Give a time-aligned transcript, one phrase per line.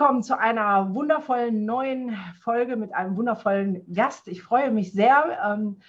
[0.00, 4.28] Willkommen zu einer wundervollen neuen Folge mit einem wundervollen Gast.
[4.28, 5.38] Ich freue mich sehr.
[5.46, 5.80] Ähm,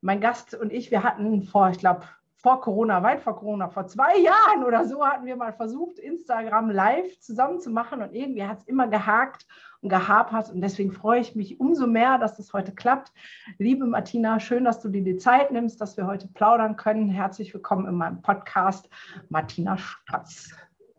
[0.00, 2.02] mein Gast und ich, wir hatten vor, ich glaube,
[2.34, 6.68] vor Corona, weit vor Corona, vor zwei Jahren oder so, hatten wir mal versucht, Instagram
[6.68, 9.46] live zusammen zu machen und irgendwie hat es immer gehakt
[9.82, 13.12] und gehapert und deswegen freue ich mich umso mehr, dass das heute klappt.
[13.58, 17.08] Liebe Martina, schön, dass du dir die Zeit nimmst, dass wir heute plaudern können.
[17.08, 18.88] Herzlich willkommen in meinem Podcast,
[19.28, 20.50] Martina Spatz.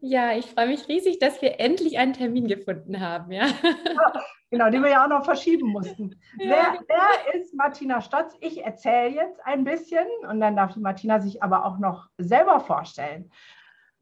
[0.01, 3.31] Ja, ich freue mich riesig, dass wir endlich einen Termin gefunden haben.
[3.31, 3.45] Ja.
[3.45, 4.13] ja
[4.49, 6.19] genau, den wir ja auch noch verschieben mussten.
[6.39, 6.49] Ja.
[6.49, 8.35] Wer, wer ist Martina Stotz?
[8.41, 12.59] Ich erzähle jetzt ein bisschen und dann darf die Martina sich aber auch noch selber
[12.59, 13.31] vorstellen.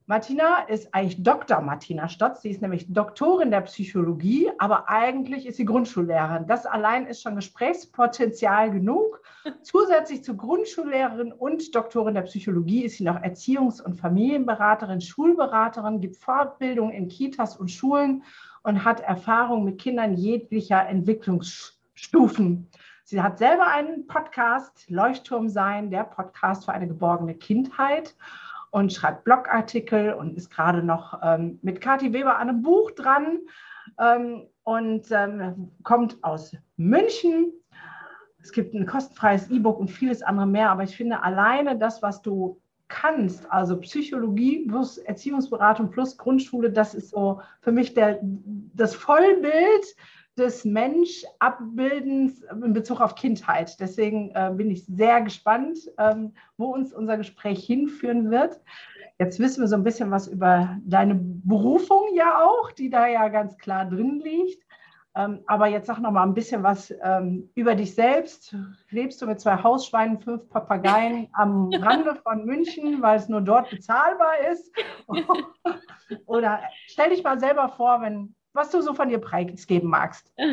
[0.09, 1.61] Martina ist eigentlich Dr.
[1.61, 2.41] Martina Stotz.
[2.41, 6.47] Sie ist nämlich Doktorin der Psychologie, aber eigentlich ist sie Grundschullehrerin.
[6.47, 9.21] Das allein ist schon Gesprächspotenzial genug.
[9.61, 16.17] Zusätzlich zur Grundschullehrerin und Doktorin der Psychologie ist sie noch Erziehungs- und Familienberaterin, Schulberaterin, gibt
[16.17, 18.23] Fortbildung in Kitas und Schulen
[18.63, 22.67] und hat Erfahrung mit Kindern jeglicher Entwicklungsstufen.
[23.03, 28.15] Sie hat selber einen Podcast, Leuchtturm sein, der Podcast für eine geborgene Kindheit
[28.71, 33.39] und schreibt Blogartikel und ist gerade noch ähm, mit Kathi Weber an einem Buch dran
[33.99, 37.51] ähm, und ähm, kommt aus München.
[38.41, 42.21] Es gibt ein kostenfreies E-Book und vieles andere mehr, aber ich finde alleine das, was
[42.21, 48.95] du kannst, also Psychologie plus Erziehungsberatung plus Grundschule, das ist so für mich der, das
[48.95, 49.95] Vollbild
[50.39, 53.79] des Mensch-Abbildens in Bezug auf Kindheit.
[53.79, 58.59] Deswegen äh, bin ich sehr gespannt, ähm, wo uns unser Gespräch hinführen wird.
[59.19, 63.27] Jetzt wissen wir so ein bisschen was über deine Berufung ja auch, die da ja
[63.27, 64.63] ganz klar drin liegt.
[65.15, 68.55] Ähm, aber jetzt sag noch mal ein bisschen was ähm, über dich selbst.
[68.89, 73.69] Lebst du mit zwei Hausschweinen, fünf Papageien am Rande von München, weil es nur dort
[73.69, 74.71] bezahlbar ist?
[76.25, 80.31] Oder stell dich mal selber vor, wenn was du so von dir preisgeben magst.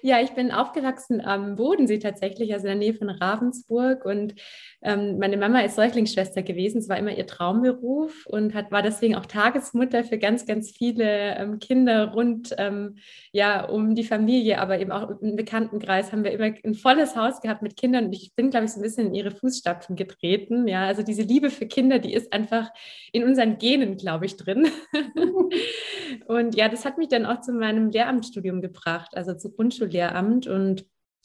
[0.00, 4.04] Ja, ich bin aufgewachsen am Bodensee tatsächlich, also in der Nähe von Ravensburg.
[4.04, 4.34] Und
[4.80, 6.78] ähm, meine Mama ist Säuglingsschwester gewesen.
[6.78, 11.36] Es war immer ihr Traumberuf und hat, war deswegen auch Tagesmutter für ganz, ganz viele
[11.36, 12.96] ähm, Kinder rund ähm,
[13.32, 17.40] ja, um die Familie, aber eben auch im Bekanntenkreis haben wir immer ein volles Haus
[17.40, 18.06] gehabt mit Kindern.
[18.06, 20.68] Und ich bin, glaube ich, so ein bisschen in ihre Fußstapfen getreten.
[20.68, 22.70] Ja, also diese Liebe für Kinder, die ist einfach
[23.12, 24.68] in unseren Genen, glaube ich, drin.
[26.26, 30.46] und ja, das hat mich dann auch zu meinem Lehramtsstudium gebracht, also zu Grundschullehramt.
[30.46, 30.84] Und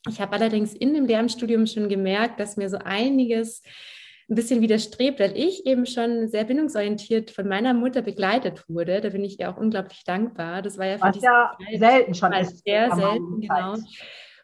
[0.10, 3.62] ich habe allerdings in dem Lehramtsstudium schon gemerkt, dass mir so einiges
[4.30, 9.02] ein bisschen widerstrebt, weil ich eben schon sehr bindungsorientiert von meiner Mutter begleitet wurde.
[9.02, 10.62] Da bin ich ihr auch unglaublich dankbar.
[10.62, 12.64] Das war ja für Was ja Zeit selten schon ist.
[12.64, 13.76] Sehr selten, genau.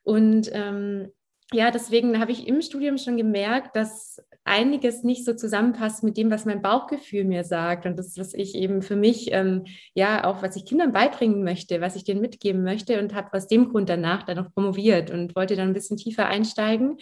[0.04, 1.12] Und ähm,
[1.52, 6.32] ja, deswegen habe ich im Studium schon gemerkt, dass einiges nicht so zusammenpasst mit dem,
[6.32, 7.86] was mein Bauchgefühl mir sagt.
[7.86, 11.82] Und das, was ich eben für mich, ähm, ja, auch was ich Kindern beibringen möchte,
[11.82, 15.36] was ich denen mitgeben möchte und habe aus dem Grund danach dann noch promoviert und
[15.36, 16.98] wollte dann ein bisschen tiefer einsteigen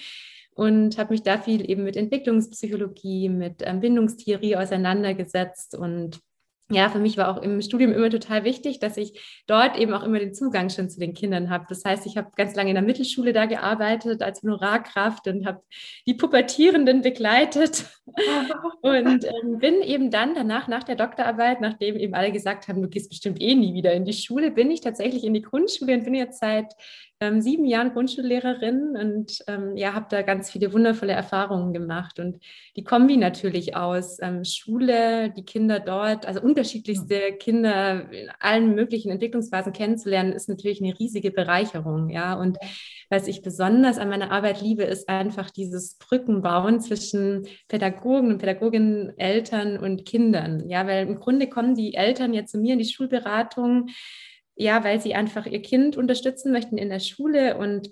[0.58, 6.20] und habe mich da viel eben mit Entwicklungspsychologie, mit ähm, Bindungstheorie auseinandergesetzt und
[6.70, 10.04] ja, für mich war auch im Studium immer total wichtig, dass ich dort eben auch
[10.04, 11.66] immer den Zugang schon zu den Kindern habe.
[11.70, 15.62] Das heißt, ich habe ganz lange in der Mittelschule da gearbeitet als Honorarkraft und habe
[16.06, 17.86] die Pubertierenden begleitet
[18.82, 22.90] und ähm, bin eben dann danach, nach der Doktorarbeit, nachdem eben alle gesagt haben, du
[22.90, 26.04] gehst bestimmt eh nie wieder in die Schule, bin ich tatsächlich in die Grundschule und
[26.04, 26.74] bin jetzt seit
[27.20, 32.20] ähm, sieben Jahren Grundschullehrerin und ähm, ja, habe da ganz viele wundervolle Erfahrungen gemacht.
[32.20, 32.44] Und
[32.76, 39.10] die Kombi natürlich aus ähm, Schule, die Kinder dort, also unterschiedlichste Kinder in allen möglichen
[39.10, 42.10] Entwicklungsphasen kennenzulernen, ist natürlich eine riesige Bereicherung.
[42.10, 42.58] Ja, und
[43.10, 49.18] was ich besonders an meiner Arbeit liebe, ist einfach dieses Brückenbauen zwischen Pädagogen und Pädagoginnen,
[49.18, 50.70] Eltern und Kindern.
[50.70, 53.88] Ja, weil im Grunde kommen die Eltern jetzt zu mir in die Schulberatung
[54.58, 57.90] ja, weil sie einfach ihr Kind unterstützen möchten in der Schule und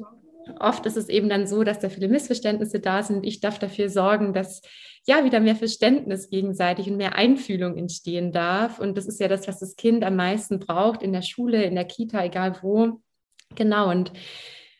[0.59, 3.25] oft ist es eben dann so, dass da viele Missverständnisse da sind.
[3.25, 4.61] Ich darf dafür sorgen, dass
[5.07, 8.79] ja wieder mehr Verständnis gegenseitig und mehr Einfühlung entstehen darf.
[8.79, 11.75] Und das ist ja das, was das Kind am meisten braucht in der Schule, in
[11.75, 13.01] der Kita, egal wo.
[13.55, 13.89] Genau.
[13.91, 14.11] Und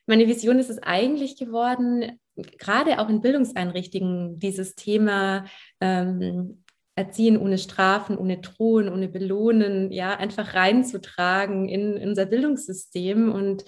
[0.08, 2.20] meine Vision ist es eigentlich geworden,
[2.58, 5.46] gerade auch in Bildungseinrichtungen dieses Thema
[5.80, 6.64] ähm,
[6.96, 13.66] Erziehen ohne Strafen, ohne Drohen, ohne Belohnen, ja, einfach reinzutragen in, in unser Bildungssystem und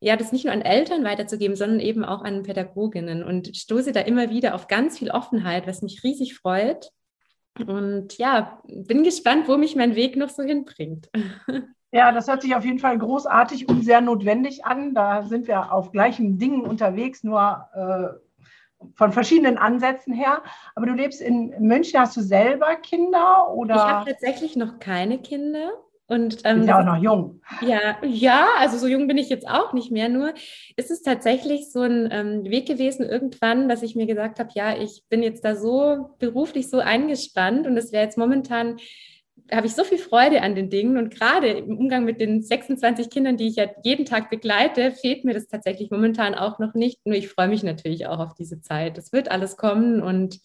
[0.00, 4.00] ja, das nicht nur an Eltern weiterzugeben, sondern eben auch an Pädagoginnen und stoße da
[4.00, 6.90] immer wieder auf ganz viel Offenheit, was mich riesig freut.
[7.66, 11.08] Und ja, bin gespannt, wo mich mein Weg noch so hinbringt.
[11.96, 14.94] Ja, das hört sich auf jeden Fall großartig und sehr notwendig an.
[14.96, 18.18] Da sind wir auf gleichen Dingen unterwegs, nur äh,
[18.94, 20.42] von verschiedenen Ansätzen her.
[20.74, 22.00] Aber du lebst in München.
[22.00, 23.52] Hast du selber Kinder?
[23.52, 23.74] Oder?
[23.74, 25.72] Ich habe tatsächlich noch keine Kinder.
[26.06, 27.40] Und, ähm, Ist ja auch noch jung.
[27.62, 30.10] Ja, ja, also so jung bin ich jetzt auch nicht mehr.
[30.10, 30.34] Nur
[30.76, 34.76] ist es tatsächlich so ein ähm, Weg gewesen irgendwann, dass ich mir gesagt habe, ja,
[34.76, 38.76] ich bin jetzt da so beruflich so eingespannt und es wäre jetzt momentan
[39.56, 43.10] habe ich so viel Freude an den Dingen und gerade im Umgang mit den 26
[43.10, 47.04] Kindern, die ich ja jeden Tag begleite, fehlt mir das tatsächlich momentan auch noch nicht.
[47.06, 48.98] Nur ich freue mich natürlich auch auf diese Zeit.
[48.98, 50.40] Es wird alles kommen und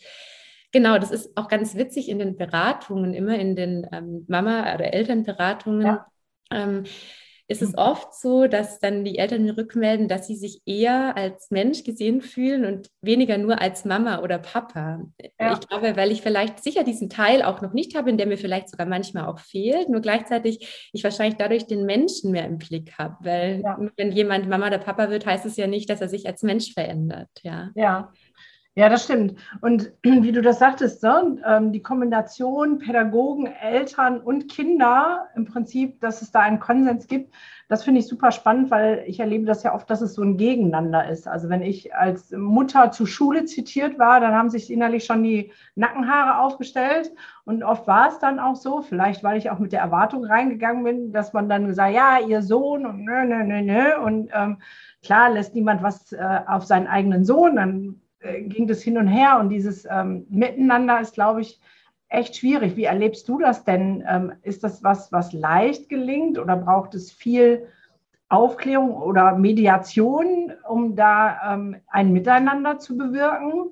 [0.72, 4.94] Genau, das ist auch ganz witzig in den Beratungen, immer in den ähm, Mama- oder
[4.94, 5.88] Elternberatungen.
[5.88, 6.06] Ja.
[6.52, 6.84] Ähm,
[7.50, 11.50] ist es oft so, dass dann die Eltern mir rückmelden, dass sie sich eher als
[11.50, 15.02] Mensch gesehen fühlen und weniger nur als Mama oder Papa.
[15.40, 15.54] Ja.
[15.54, 18.38] Ich glaube, weil ich vielleicht sicher diesen Teil auch noch nicht habe, in der mir
[18.38, 22.94] vielleicht sogar manchmal auch fehlt, nur gleichzeitig ich wahrscheinlich dadurch den Menschen mehr im Blick
[23.00, 23.18] habe.
[23.22, 23.80] Weil ja.
[23.98, 26.74] wenn jemand Mama oder Papa wird, heißt es ja nicht, dass er sich als Mensch
[26.74, 27.30] verändert.
[27.42, 27.72] Ja.
[27.74, 28.14] ja.
[28.80, 29.36] Ja, das stimmt.
[29.60, 36.00] Und wie du das sagtest, ne, ähm, die Kombination Pädagogen, Eltern und Kinder, im Prinzip,
[36.00, 37.36] dass es da einen Konsens gibt,
[37.68, 40.38] das finde ich super spannend, weil ich erlebe das ja oft, dass es so ein
[40.38, 41.28] Gegeneinander ist.
[41.28, 45.52] Also wenn ich als Mutter zur Schule zitiert war, dann haben sich innerlich schon die
[45.76, 47.12] Nackenhaare aufgestellt.
[47.44, 50.86] Und oft war es dann auch so, vielleicht weil ich auch mit der Erwartung reingegangen
[50.86, 53.98] bin, dass man dann gesagt, ja, ihr Sohn und nö, nö, nö, nö.
[54.06, 54.62] Und ähm,
[55.04, 59.40] klar lässt niemand was äh, auf seinen eigenen Sohn, dann ging das hin und her
[59.40, 61.60] und dieses ähm, Miteinander ist, glaube ich,
[62.10, 62.76] echt schwierig.
[62.76, 64.04] Wie erlebst du das denn?
[64.08, 67.68] Ähm, ist das was, was leicht gelingt oder braucht es viel
[68.28, 73.70] Aufklärung oder Mediation, um da ähm, ein Miteinander zu bewirken?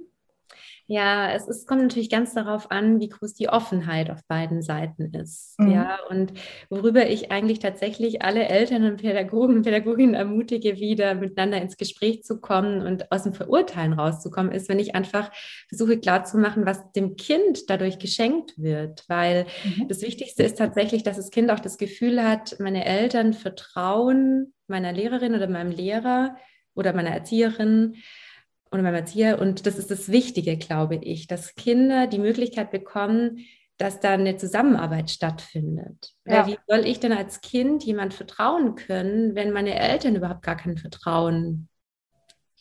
[0.90, 5.14] Ja, es ist, kommt natürlich ganz darauf an, wie groß die Offenheit auf beiden Seiten
[5.14, 5.60] ist.
[5.60, 5.72] Mhm.
[5.72, 6.32] Ja, und
[6.70, 12.24] worüber ich eigentlich tatsächlich alle Eltern und Pädagogen und Pädagoginnen ermutige, wieder miteinander ins Gespräch
[12.24, 15.30] zu kommen und aus dem Verurteilen rauszukommen, ist, wenn ich einfach
[15.68, 19.04] versuche klarzumachen, was dem Kind dadurch geschenkt wird.
[19.10, 19.90] Weil mhm.
[19.90, 24.94] das Wichtigste ist tatsächlich, dass das Kind auch das Gefühl hat, meine Eltern vertrauen meiner
[24.94, 26.38] Lehrerin oder meinem Lehrer
[26.76, 27.96] oder meiner Erzieherin
[28.72, 29.40] oder meinem Erzieher.
[29.40, 33.46] Und das ist das Wichtige, glaube ich, dass Kinder die Möglichkeit bekommen,
[33.78, 36.14] dass da eine Zusammenarbeit stattfindet.
[36.26, 36.48] Ja.
[36.48, 40.78] Wie soll ich denn als Kind jemand vertrauen können, wenn meine Eltern überhaupt gar kein
[40.78, 41.70] Vertrauen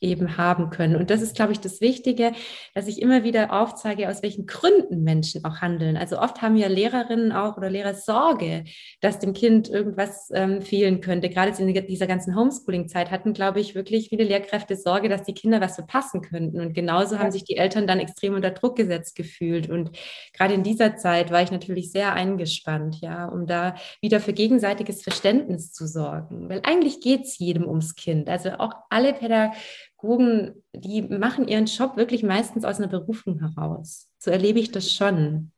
[0.00, 0.96] eben haben können.
[0.96, 2.32] Und das ist, glaube ich, das Wichtige,
[2.75, 5.96] dass ich immer wieder aufzeige, aus welchen Gründen Menschen auch handeln.
[5.96, 8.64] Also oft haben ja Lehrerinnen auch oder Lehrer Sorge,
[9.00, 11.31] dass dem Kind irgendwas ähm, fehlen könnte.
[11.31, 15.60] Gerade in dieser ganzen Homeschooling-Zeit hatten, glaube ich, wirklich viele Lehrkräfte Sorge, dass die Kinder
[15.60, 16.60] was verpassen könnten.
[16.60, 19.70] Und genauso haben sich die Eltern dann extrem unter Druck gesetzt gefühlt.
[19.70, 19.90] Und
[20.32, 25.02] gerade in dieser Zeit war ich natürlich sehr eingespannt, ja, um da wieder für gegenseitiges
[25.02, 26.49] Verständnis zu sorgen.
[26.49, 28.28] Weil eigentlich geht es jedem ums Kind.
[28.28, 29.56] Also auch alle Pädagogen
[29.96, 34.08] Pädagogen, die machen ihren Job wirklich meistens aus einer Berufung heraus.
[34.19, 35.52] So erlebe ich das schon.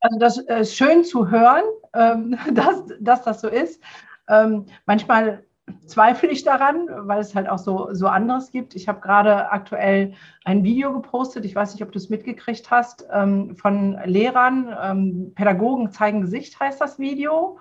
[0.00, 1.64] Also das ist schön zu hören,
[1.94, 3.82] ähm, dass, dass das so ist.
[4.28, 5.44] Ähm, manchmal
[5.84, 8.74] zweifle ich daran, weil es halt auch so, so anderes gibt.
[8.74, 10.14] Ich habe gerade aktuell
[10.44, 15.32] ein Video gepostet, ich weiß nicht, ob du es mitgekriegt hast, ähm, von Lehrern.
[15.34, 17.58] Pädagogen zeigen Gesicht heißt das Video.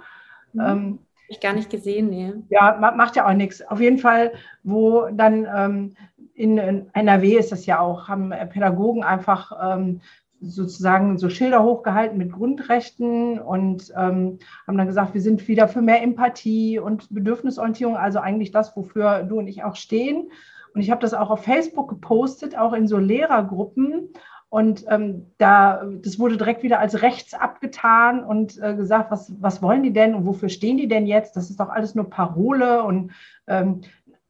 [0.54, 2.34] Mhm ich gar nicht gesehen, nee.
[2.50, 3.62] Ja, macht ja auch nichts.
[3.62, 5.96] Auf jeden Fall, wo dann ähm,
[6.34, 10.02] in, in, NRW ist das ja auch, haben Pädagogen einfach ähm,
[10.40, 15.82] sozusagen so Schilder hochgehalten mit Grundrechten und ähm, haben dann gesagt, wir sind wieder für
[15.82, 20.30] mehr Empathie und Bedürfnisorientierung, also eigentlich das, wofür du und ich auch stehen.
[20.74, 24.10] Und ich habe das auch auf Facebook gepostet, auch in so Lehrergruppen.
[24.50, 29.62] Und ähm, da, das wurde direkt wieder als rechts abgetan und äh, gesagt, was, was
[29.62, 31.36] wollen die denn und wofür stehen die denn jetzt?
[31.36, 33.12] Das ist doch alles nur Parole und,
[33.48, 33.82] ähm,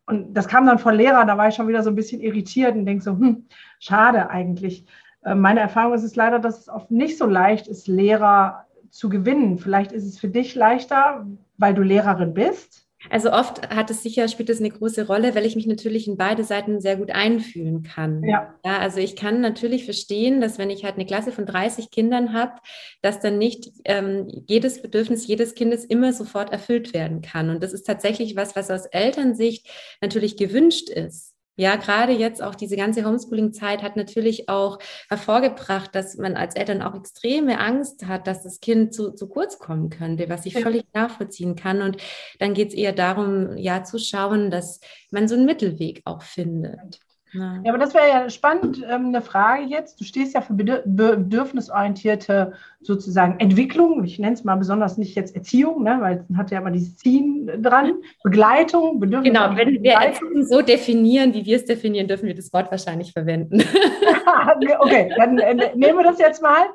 [0.07, 2.75] und das kam dann von Lehrern, da war ich schon wieder so ein bisschen irritiert
[2.75, 3.45] und denke so, hm,
[3.79, 4.85] schade eigentlich.
[5.23, 9.09] Äh, meine Erfahrung ist es leider, dass es oft nicht so leicht ist, Lehrer zu
[9.09, 9.59] gewinnen.
[9.59, 14.27] Vielleicht ist es für dich leichter, weil du Lehrerin bist also oft hat es sicher,
[14.27, 17.83] spielt es eine große Rolle, weil ich mich natürlich in beide Seiten sehr gut einfühlen
[17.83, 18.23] kann.
[18.23, 18.55] Ja.
[18.65, 18.79] ja.
[18.79, 22.53] also ich kann natürlich verstehen, dass wenn ich halt eine Klasse von 30 Kindern habe,
[23.01, 27.49] dass dann nicht ähm, jedes Bedürfnis jedes Kindes immer sofort erfüllt werden kann.
[27.49, 29.69] Und das ist tatsächlich was, was aus Elternsicht
[30.01, 31.36] natürlich gewünscht ist.
[31.59, 34.77] Ja, gerade jetzt auch diese ganze Homeschooling-Zeit hat natürlich auch
[35.09, 39.57] hervorgebracht, dass man als Eltern auch extreme Angst hat, dass das Kind zu, zu kurz
[39.57, 40.61] kommen könnte, was ich ja.
[40.61, 41.81] völlig nachvollziehen kann.
[41.81, 41.97] Und
[42.37, 46.99] dann geht es eher darum, ja, zu schauen, dass man so einen Mittelweg auch findet.
[47.33, 49.99] Ja, aber das wäre ja spannend, ähm, eine Frage jetzt.
[49.99, 54.03] Du stehst ja für bedürfnisorientierte sozusagen Entwicklung.
[54.05, 56.97] Ich nenne es mal besonders nicht jetzt Erziehung, ne, weil es hat ja immer dieses
[56.97, 57.93] Ziehen dran.
[58.23, 59.33] Begleitung, Bedürfnis.
[59.33, 63.11] Genau, wenn wir Erziehung so definieren, wie wir es definieren, dürfen wir das Wort wahrscheinlich
[63.11, 63.59] verwenden.
[64.79, 66.67] okay, dann äh, nehmen wir das jetzt mal.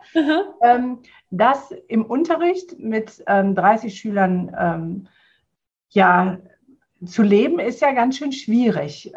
[0.62, 0.98] Ähm,
[1.30, 5.06] dass im Unterricht mit ähm, 30 Schülern ähm,
[5.88, 6.38] ja
[7.04, 9.12] zu leben ist ja ganz schön schwierig.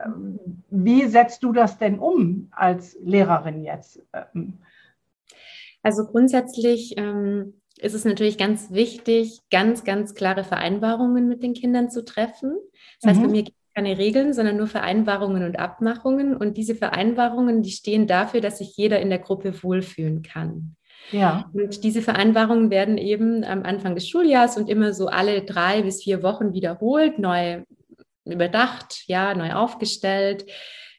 [0.69, 4.01] Wie setzt du das denn um als Lehrerin jetzt?
[5.83, 11.91] Also grundsätzlich ähm, ist es natürlich ganz wichtig, ganz, ganz klare Vereinbarungen mit den Kindern
[11.91, 12.57] zu treffen.
[13.01, 13.25] Das heißt, mhm.
[13.25, 16.35] bei mir gibt es keine Regeln, sondern nur Vereinbarungen und Abmachungen.
[16.35, 20.75] Und diese Vereinbarungen, die stehen dafür, dass sich jeder in der Gruppe wohlfühlen kann.
[21.11, 21.49] Ja.
[21.53, 26.03] Und diese Vereinbarungen werden eben am Anfang des Schuljahres und immer so alle drei bis
[26.03, 27.63] vier Wochen wiederholt, neu
[28.25, 30.45] überdacht, ja, neu aufgestellt,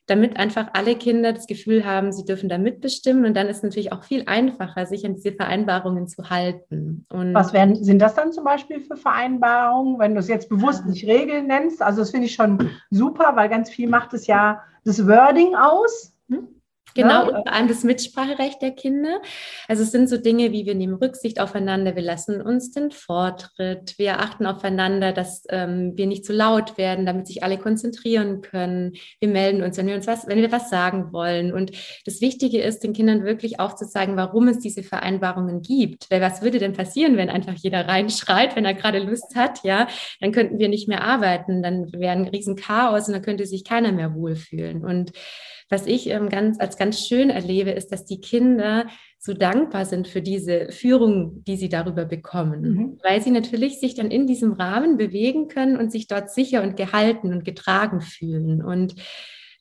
[0.07, 3.25] damit einfach alle Kinder das Gefühl haben, sie dürfen da mitbestimmen.
[3.25, 7.05] Und dann ist es natürlich auch viel einfacher, sich an diese Vereinbarungen zu halten.
[7.09, 10.87] Und Was werden, sind das dann zum Beispiel für Vereinbarungen, wenn du es jetzt bewusst
[10.87, 11.83] nicht Regeln nennst?
[11.83, 16.15] Also das finde ich schon super, weil ganz viel macht es ja das Wording aus.
[16.29, 16.49] Hm?
[16.97, 17.37] Genau, ja.
[17.37, 19.21] und vor allem das Mitspracherecht der Kinder.
[19.69, 23.99] Also es sind so Dinge wie wir nehmen Rücksicht aufeinander, wir lassen uns den Vortritt,
[23.99, 28.95] wir achten aufeinander, dass ähm, wir nicht zu laut werden, damit sich alle konzentrieren können.
[29.21, 31.53] Wir melden uns, wenn wir uns was, wenn wir was sagen wollen.
[31.53, 31.73] Und
[32.07, 36.11] das Wichtige ist, den Kindern wirklich aufzuzeigen, warum es diese Vereinbarungen gibt.
[36.11, 39.89] Weil was würde denn passieren, wenn einfach jeder reinschreit, wenn er gerade Lust hat, ja?
[40.21, 43.93] Dann könnten wir nicht mehr arbeiten, dann wäre ein Riesenchaos und dann könnte sich keiner
[43.93, 44.85] mehr wohlfühlen.
[44.85, 45.13] Und
[45.69, 48.87] was ich ähm, ganz, als ganz schön erlebe, ist, dass die Kinder
[49.19, 52.99] so dankbar sind für diese Führung, die sie darüber bekommen, mhm.
[53.03, 56.77] weil sie natürlich sich dann in diesem Rahmen bewegen können und sich dort sicher und
[56.77, 58.63] gehalten und getragen fühlen.
[58.63, 58.95] Und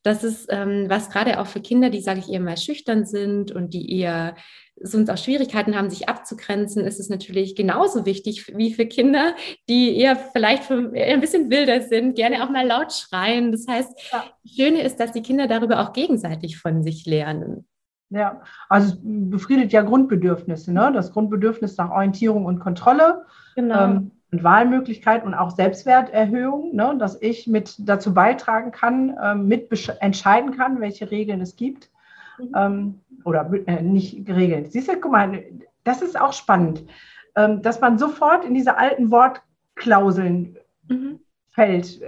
[0.03, 3.51] das ist ähm, was gerade auch für Kinder, die, sage ich, eher mal schüchtern sind
[3.51, 4.35] und die eher
[4.82, 9.34] sonst auch Schwierigkeiten haben, sich abzugrenzen, ist es natürlich genauso wichtig wie für Kinder,
[9.70, 13.51] die eher vielleicht ein bisschen wilder sind, gerne auch mal laut schreien.
[13.51, 14.24] Das heißt, ja.
[14.44, 17.65] das Schöne ist, dass die Kinder darüber auch gegenseitig von sich lernen.
[18.10, 20.91] Ja, also es befriedet ja Grundbedürfnisse, ne?
[20.94, 23.25] das Grundbedürfnis nach Orientierung und Kontrolle.
[23.55, 23.84] Genau.
[23.84, 29.70] Ähm, und Wahlmöglichkeit und auch Selbstwerterhöhung, ne, dass ich mit dazu beitragen kann, ähm, mit
[30.01, 31.89] entscheiden kann, welche Regeln es gibt
[32.39, 32.51] mhm.
[32.55, 34.72] ähm, oder äh, nicht geregelt.
[34.72, 35.44] Siehst du, guck mal,
[35.84, 36.86] das ist auch spannend,
[37.36, 41.20] ähm, dass man sofort in diese alten Wortklauseln mhm.
[41.51, 42.00] fällt.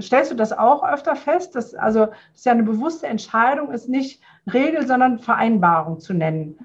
[0.00, 1.54] Stellst du das auch öfter fest?
[1.54, 6.58] Dass, also, das ist ja eine bewusste Entscheidung, ist nicht Regel, sondern Vereinbarung zu nennen.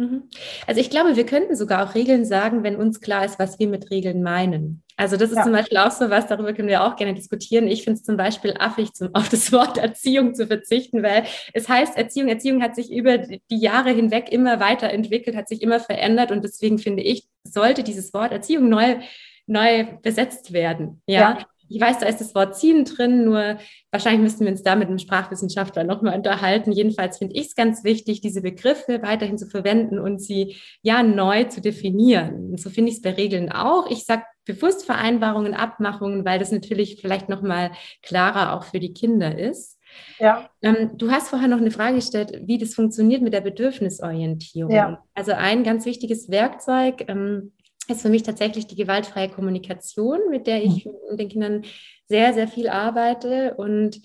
[0.00, 0.22] Mhm.
[0.66, 3.68] Also ich glaube, wir könnten sogar auch Regeln sagen, wenn uns klar ist, was wir
[3.68, 4.82] mit Regeln meinen.
[4.96, 5.42] Also das ist ja.
[5.42, 7.68] zum Beispiel auch so was, darüber können wir auch gerne diskutieren.
[7.68, 11.68] Ich finde es zum Beispiel affig, zum, auf das Wort Erziehung zu verzichten, weil es
[11.68, 12.30] heißt Erziehung.
[12.30, 16.78] Erziehung hat sich über die Jahre hinweg immer weiterentwickelt, hat sich immer verändert und deswegen
[16.78, 19.00] finde ich, sollte dieses Wort Erziehung neu
[19.46, 21.02] neu besetzt werden.
[21.06, 21.20] Ja?
[21.20, 21.46] ja.
[21.70, 23.58] Ich weiß, da ist das Wort ziehen drin, nur
[23.90, 26.72] wahrscheinlich müssten wir uns da mit einem Sprachwissenschaftler nochmal unterhalten.
[26.72, 31.44] Jedenfalls finde ich es ganz wichtig, diese Begriffe weiterhin zu verwenden und sie ja neu
[31.44, 32.50] zu definieren.
[32.50, 33.88] Und so finde ich es bei Regeln auch.
[33.90, 37.70] Ich sage bewusst Vereinbarungen, Abmachungen, weil das natürlich vielleicht nochmal
[38.02, 39.78] klarer auch für die Kinder ist.
[40.18, 40.48] Ja.
[40.62, 44.72] Ähm, du hast vorher noch eine Frage gestellt, wie das funktioniert mit der Bedürfnisorientierung.
[44.72, 45.02] Ja.
[45.14, 47.52] Also ein ganz wichtiges Werkzeug, ähm,
[47.90, 50.92] ist für mich tatsächlich die gewaltfreie Kommunikation, mit der ich mhm.
[51.10, 51.64] mit den Kindern
[52.06, 53.54] sehr, sehr viel arbeite.
[53.54, 54.00] Und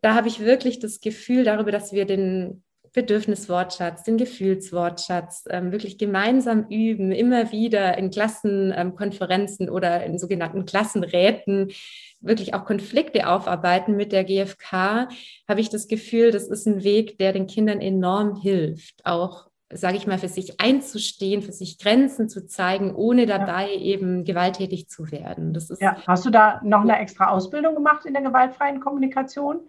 [0.00, 5.96] da habe ich wirklich das Gefühl darüber, dass wir den Bedürfniswortschatz, den Gefühlswortschatz ähm, wirklich
[5.96, 11.72] gemeinsam üben, immer wieder in Klassenkonferenzen ähm, oder in sogenannten Klassenräten
[12.20, 15.08] wirklich auch Konflikte aufarbeiten mit der GfK,
[15.48, 19.96] habe ich das Gefühl, das ist ein Weg, der den Kindern enorm hilft, auch sage
[19.96, 23.80] ich mal, für sich einzustehen, für sich Grenzen zu zeigen, ohne dabei ja.
[23.80, 25.52] eben gewalttätig zu werden.
[25.54, 25.96] Das ist, ja.
[26.06, 29.60] Hast du da noch eine extra Ausbildung gemacht in der gewaltfreien Kommunikation?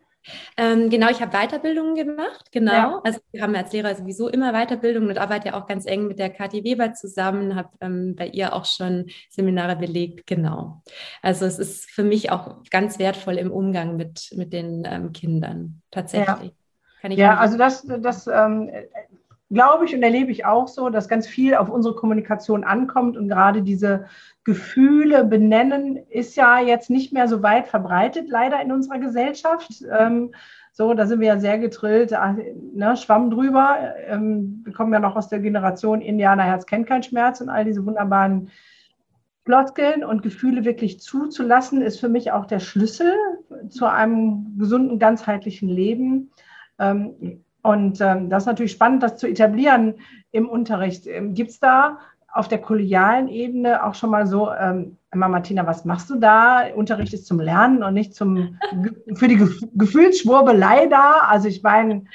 [0.55, 2.71] Ähm, genau, ich habe Weiterbildungen gemacht, genau.
[2.71, 3.01] Ja.
[3.03, 6.17] Also wir haben als Lehrer sowieso immer Weiterbildungen und arbeite ja auch ganz eng mit
[6.17, 10.81] der Kathi Weber zusammen, habe ähm, bei ihr auch schon Seminare belegt, genau.
[11.21, 15.81] Also es ist für mich auch ganz wertvoll im Umgang mit, mit den ähm, Kindern,
[15.91, 16.53] tatsächlich.
[17.03, 18.71] Ja, ja also das, das ähm,
[19.53, 23.29] glaube ich und erlebe ich auch so, dass ganz viel auf unsere Kommunikation ankommt und
[23.29, 24.05] gerade diese
[24.43, 29.69] Gefühle benennen ist ja jetzt nicht mehr so weit verbreitet, leider in unserer Gesellschaft.
[29.97, 30.33] Ähm,
[30.73, 32.35] so, da sind wir ja sehr getrillt, ah,
[32.73, 33.93] ne, Schwamm drüber.
[34.07, 37.85] Ähm, wir kommen ja noch aus der Generation Indianerherz kennt keinen Schmerz und all diese
[37.85, 38.49] wunderbaren
[39.45, 43.13] Floskeln und Gefühle wirklich zuzulassen, ist für mich auch der Schlüssel
[43.69, 46.31] zu einem gesunden, ganzheitlichen Leben.
[46.79, 49.95] Ähm, und ähm, das ist natürlich spannend, das zu etablieren
[50.31, 51.07] im Unterricht.
[51.07, 51.97] Ähm, Gibt es da
[52.31, 56.65] auf der kollegialen Ebene auch schon mal so, ähm, Martina, was machst du da?
[56.75, 58.59] Unterricht ist zum Lernen und nicht zum,
[59.13, 59.39] für die
[59.75, 61.19] Gefühlsschwurbelei da.
[61.29, 62.05] Also ich meine,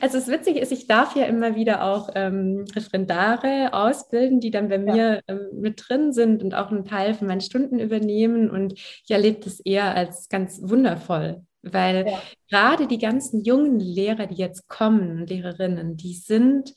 [0.00, 4.68] also das Witzige ist, ich darf ja immer wieder auch ähm, Referendare ausbilden, die dann
[4.68, 4.80] bei ja.
[4.80, 8.50] mir ähm, mit drin sind und auch einen Teil von meinen Stunden übernehmen.
[8.50, 12.22] Und ich erlebe das eher als ganz wundervoll, weil ja.
[12.50, 16.74] gerade die ganzen jungen Lehrer, die jetzt kommen, Lehrerinnen, die sind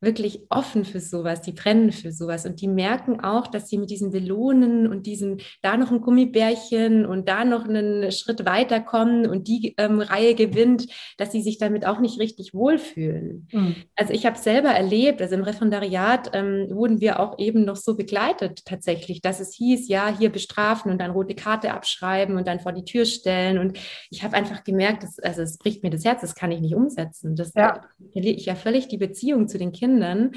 [0.00, 3.90] wirklich offen für sowas, die brennen für sowas und die merken auch, dass sie mit
[3.90, 9.26] diesen Belohnen und diesen, da noch ein Gummibärchen und da noch einen Schritt weiter kommen
[9.26, 10.86] und die ähm, Reihe gewinnt,
[11.16, 13.48] dass sie sich damit auch nicht richtig wohlfühlen.
[13.52, 13.76] Mhm.
[13.96, 17.96] Also ich habe selber erlebt, also im Referendariat ähm, wurden wir auch eben noch so
[17.96, 22.60] begleitet tatsächlich, dass es hieß, ja, hier bestrafen und dann rote Karte abschreiben und dann
[22.60, 23.78] vor die Tür stellen und
[24.10, 26.74] ich habe einfach gemerkt, dass, also es bricht mir das Herz, das kann ich nicht
[26.74, 27.34] umsetzen.
[27.34, 27.80] Das ja.
[28.12, 30.32] verliere ich ja völlig die Beziehung zu den Kindern Kindern.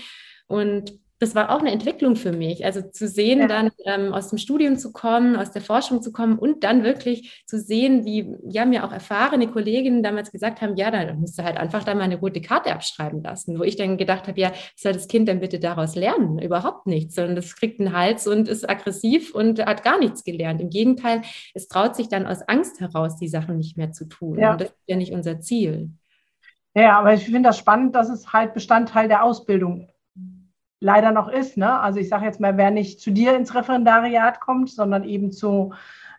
[0.47, 2.63] Und das war auch eine Entwicklung für mich.
[2.63, 3.47] Also zu sehen, ja.
[3.47, 7.43] dann ähm, aus dem Studium zu kommen, aus der Forschung zu kommen und dann wirklich
[7.45, 11.43] zu sehen, wie ja mir auch erfahrene Kolleginnen damals gesagt haben, ja, dann musst du
[11.43, 13.59] halt einfach da mal eine rote Karte abschreiben lassen.
[13.59, 16.39] Wo ich dann gedacht habe, ja, soll das Kind denn bitte daraus lernen?
[16.39, 20.61] Überhaupt nichts, sondern das kriegt einen Hals und ist aggressiv und hat gar nichts gelernt.
[20.61, 24.39] Im Gegenteil, es traut sich dann aus Angst heraus, die Sachen nicht mehr zu tun.
[24.39, 24.53] Ja.
[24.53, 25.89] Und das ist ja nicht unser Ziel.
[26.75, 29.89] Ja, aber ich finde das spannend, dass es halt Bestandteil der Ausbildung
[30.79, 31.57] leider noch ist.
[31.57, 31.79] Ne?
[31.79, 35.73] Also ich sage jetzt mal, wer nicht zu dir ins Referendariat kommt, sondern eben zu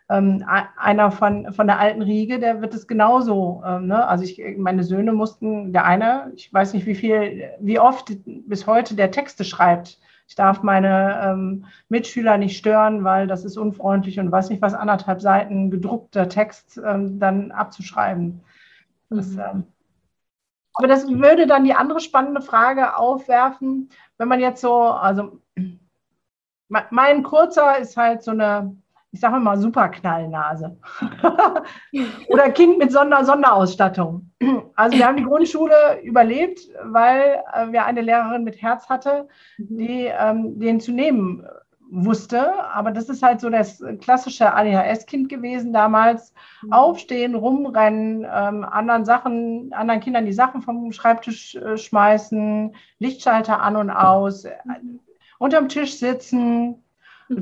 [0.09, 0.45] ähm,
[0.77, 3.63] einer von, von der alten Riege, der wird es genauso.
[3.65, 4.05] Ähm, ne?
[4.07, 8.67] Also ich, meine Söhne mussten, der eine, ich weiß nicht wie viel, wie oft bis
[8.67, 9.99] heute der Texte schreibt.
[10.27, 14.73] Ich darf meine ähm, Mitschüler nicht stören, weil das ist unfreundlich und weiß nicht was,
[14.73, 18.41] anderthalb Seiten gedruckter Text ähm, dann abzuschreiben.
[19.09, 19.65] Das, mhm.
[20.75, 25.39] Aber das würde dann die andere spannende Frage aufwerfen, wenn man jetzt so, also
[26.67, 28.75] mein kurzer ist halt so eine,
[29.11, 30.77] ich sage mal, Superknallnase.
[32.29, 34.31] Oder Kind mit Sonder Sonderausstattung.
[34.75, 40.05] Also wir haben die Grundschule überlebt, weil äh, wir eine Lehrerin mit Herz hatte, die
[40.05, 41.45] ähm, den zu nehmen
[41.91, 42.63] wusste.
[42.73, 46.33] Aber das ist halt so das klassische ADHS-Kind gewesen damals.
[46.63, 46.73] Mhm.
[46.73, 53.75] Aufstehen, rumrennen, ähm, anderen Sachen, anderen Kindern die Sachen vom Schreibtisch äh, schmeißen, Lichtschalter an
[53.75, 54.55] und aus, äh,
[55.37, 56.83] unterm Tisch sitzen.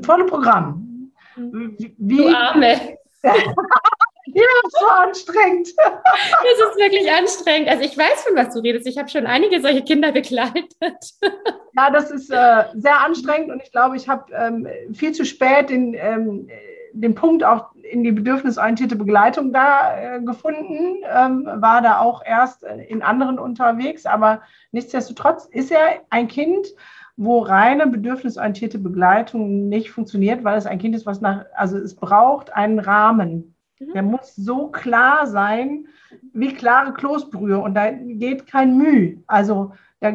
[0.01, 1.11] Volle Programm.
[1.35, 1.75] Mhm.
[1.77, 2.97] Wie, du Arme.
[4.33, 5.69] Ja, so anstrengend.
[5.77, 7.69] Das ist wirklich anstrengend.
[7.69, 8.87] Also ich weiß, von was du redest.
[8.87, 10.69] Ich habe schon einige solche Kinder begleitet.
[11.77, 15.69] Ja, das ist äh, sehr anstrengend und ich glaube, ich habe ähm, viel zu spät
[15.69, 16.49] den, ähm,
[16.91, 22.63] den Punkt auch in die bedürfnisorientierte Begleitung da äh, gefunden, ähm, war da auch erst
[22.63, 26.67] äh, in anderen unterwegs, aber nichtsdestotrotz ist er ein Kind,
[27.15, 31.95] wo reine bedürfnisorientierte Begleitung nicht funktioniert, weil es ein Kind ist, was nach, also es
[31.95, 33.55] braucht einen Rahmen.
[33.79, 33.93] Mhm.
[33.93, 35.87] Der muss so klar sein
[36.33, 39.23] wie klare Kloßbrühe und da geht kein Mühe.
[39.27, 40.11] Also da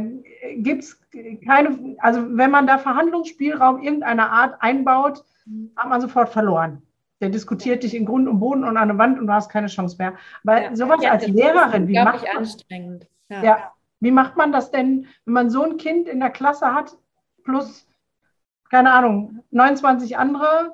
[0.57, 1.01] gibt es
[1.47, 5.71] keine, also wenn man da Verhandlungsspielraum irgendeiner Art einbaut, mhm.
[5.77, 6.83] hat man sofort verloren.
[7.21, 9.69] Der diskutiert dich in Grund und Boden und an der Wand und du hast keine
[9.69, 10.15] Chance mehr.
[10.43, 13.07] Weil ja, sowas ja, als Lehrerin, wie macht man, anstrengend.
[13.29, 13.43] Ja.
[13.43, 13.73] ja.
[14.01, 16.97] wie macht man das denn, wenn man so ein Kind in der Klasse hat,
[17.45, 17.87] plus,
[18.69, 20.73] keine Ahnung, 29 andere,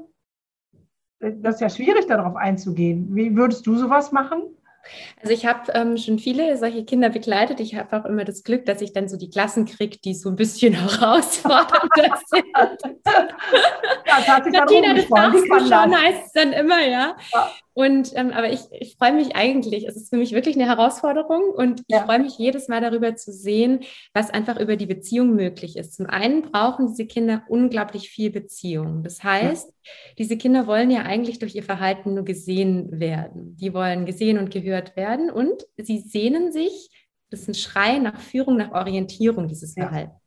[1.20, 3.14] das ist ja schwierig, darauf einzugehen.
[3.14, 4.42] Wie würdest du sowas machen?
[5.20, 7.60] Also ich habe ähm, schon viele solche Kinder begleitet.
[7.60, 10.30] Ich habe auch immer das Glück, dass ich dann so die Klassen kriege, die so
[10.30, 12.46] ein bisschen herausfordernder sind.
[12.54, 17.16] ja, das hat sich Martina, das darfst du schon, heißt es dann immer, ja.
[17.32, 17.50] ja.
[17.72, 21.42] Und ähm, aber ich, ich freue mich eigentlich, es ist für mich wirklich eine Herausforderung
[21.54, 21.98] und ja.
[21.98, 23.80] ich freue mich jedes Mal darüber zu sehen,
[24.12, 25.94] was einfach über die Beziehung möglich ist.
[25.94, 29.04] Zum einen brauchen diese Kinder unglaublich viel Beziehung.
[29.04, 29.92] Das heißt, ja.
[30.18, 33.56] diese Kinder wollen ja eigentlich durch ihr Verhalten nur gesehen werden.
[33.56, 36.90] Die wollen gesehen und gehört werden und sie sehnen sich
[37.30, 40.19] Das ist ein Schrei nach Führung, nach Orientierung, dieses Verhalten.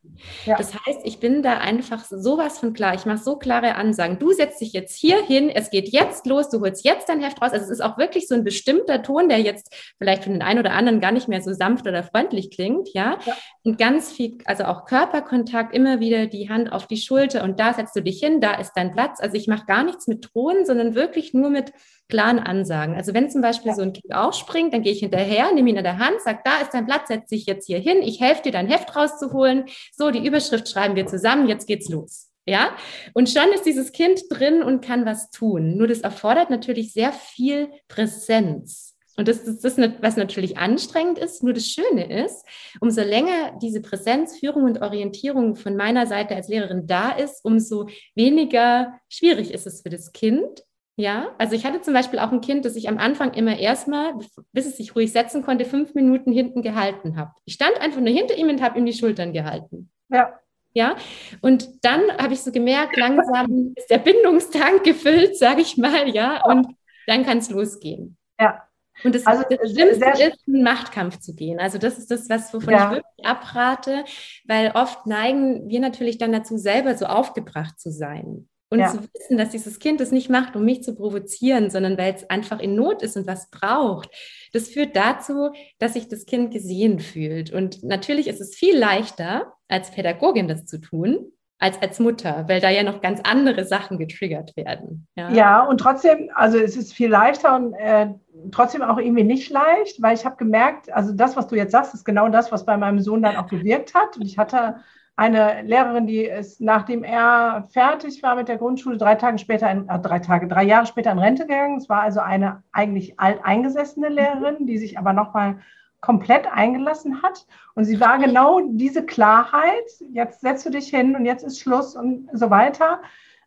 [0.46, 0.58] Ja.
[0.58, 2.94] Das heißt, ich bin da einfach sowas von klar.
[2.94, 4.20] Ich mache so klare Ansagen.
[4.20, 7.42] Du setzt dich jetzt hier hin, es geht jetzt los, du holst jetzt dein Heft
[7.42, 7.52] raus.
[7.52, 10.60] Also es ist auch wirklich so ein bestimmter Ton, der jetzt vielleicht für den einen
[10.60, 13.18] oder anderen gar nicht mehr so sanft oder freundlich klingt, ja.
[13.26, 13.34] ja.
[13.64, 17.74] Und ganz viel, also auch Körperkontakt, immer wieder die Hand auf die Schulter und da
[17.74, 19.20] setzt du dich hin, da ist dein Platz.
[19.22, 21.72] Also ich mache gar nichts mit Drohen, sondern wirklich nur mit
[22.10, 22.96] klaren Ansagen.
[22.96, 23.76] Also wenn zum Beispiel ja.
[23.76, 26.60] so ein Kind aufspringt, dann gehe ich hinterher, nehme ihn in der Hand, sage, da
[26.62, 29.66] ist dein Platz, setz dich jetzt hier hin, ich helfe dir, dein Heft rauszuholen.
[29.96, 32.32] So, die Überschrift schreiben wir zusammen, jetzt geht's los.
[32.46, 32.76] Ja,
[33.14, 35.78] und schon ist dieses Kind drin und kann was tun.
[35.78, 38.98] Nur das erfordert natürlich sehr viel Präsenz.
[39.16, 41.44] Und das ist das, was natürlich anstrengend ist.
[41.44, 42.44] Nur das Schöne ist,
[42.82, 47.88] umso länger diese Präsenz, Führung und Orientierung von meiner Seite als Lehrerin da ist, umso
[48.16, 52.42] weniger schwierig ist es für das Kind, ja, also ich hatte zum Beispiel auch ein
[52.42, 54.14] Kind, das ich am Anfang immer erstmal,
[54.52, 57.32] bis es sich ruhig setzen konnte, fünf Minuten hinten gehalten habe.
[57.46, 59.90] Ich stand einfach nur hinter ihm und habe ihm die Schultern gehalten.
[60.10, 60.40] Ja.
[60.76, 60.96] Ja,
[61.42, 66.44] und dann habe ich so gemerkt, langsam ist der Bindungstank gefüllt, sage ich mal, ja,
[66.46, 66.68] und
[67.06, 68.18] dann kann es losgehen.
[68.40, 68.64] Ja.
[69.04, 71.60] Und das, also, das Schlimmste ist, einen Machtkampf zu gehen.
[71.60, 72.86] Also das ist das, was wovon ja.
[72.86, 74.06] ich wirklich abrate,
[74.46, 78.48] weil oft neigen wir natürlich dann dazu, selber so aufgebracht zu sein.
[78.74, 78.88] Und ja.
[78.88, 82.28] zu wissen, dass dieses Kind es nicht macht, um mich zu provozieren, sondern weil es
[82.28, 84.10] einfach in Not ist und was braucht,
[84.52, 87.54] das führt dazu, dass sich das Kind gesehen fühlt.
[87.54, 92.62] Und natürlich ist es viel leichter, als Pädagogin das zu tun, als als Mutter, weil
[92.62, 95.06] da ja noch ganz andere Sachen getriggert werden.
[95.16, 98.08] Ja, ja und trotzdem, also es ist viel leichter und äh,
[98.52, 101.94] trotzdem auch irgendwie nicht leicht, weil ich habe gemerkt, also das, was du jetzt sagst,
[101.94, 104.18] ist genau das, was bei meinem Sohn dann auch gewirkt hat.
[104.18, 104.78] Und ich hatte
[105.16, 109.88] eine Lehrerin, die ist, nachdem er fertig war mit der Grundschule, drei Tage später, in,
[109.88, 111.78] äh, drei Tage, drei Jahre später in Rente gegangen.
[111.78, 115.60] Es war also eine eigentlich alteingesessene Lehrerin, die sich aber nochmal
[116.02, 117.46] komplett eingelassen hat.
[117.76, 121.96] Und sie war genau diese Klarheit, jetzt setzt du dich hin und jetzt ist Schluss
[121.96, 123.02] und so weiter.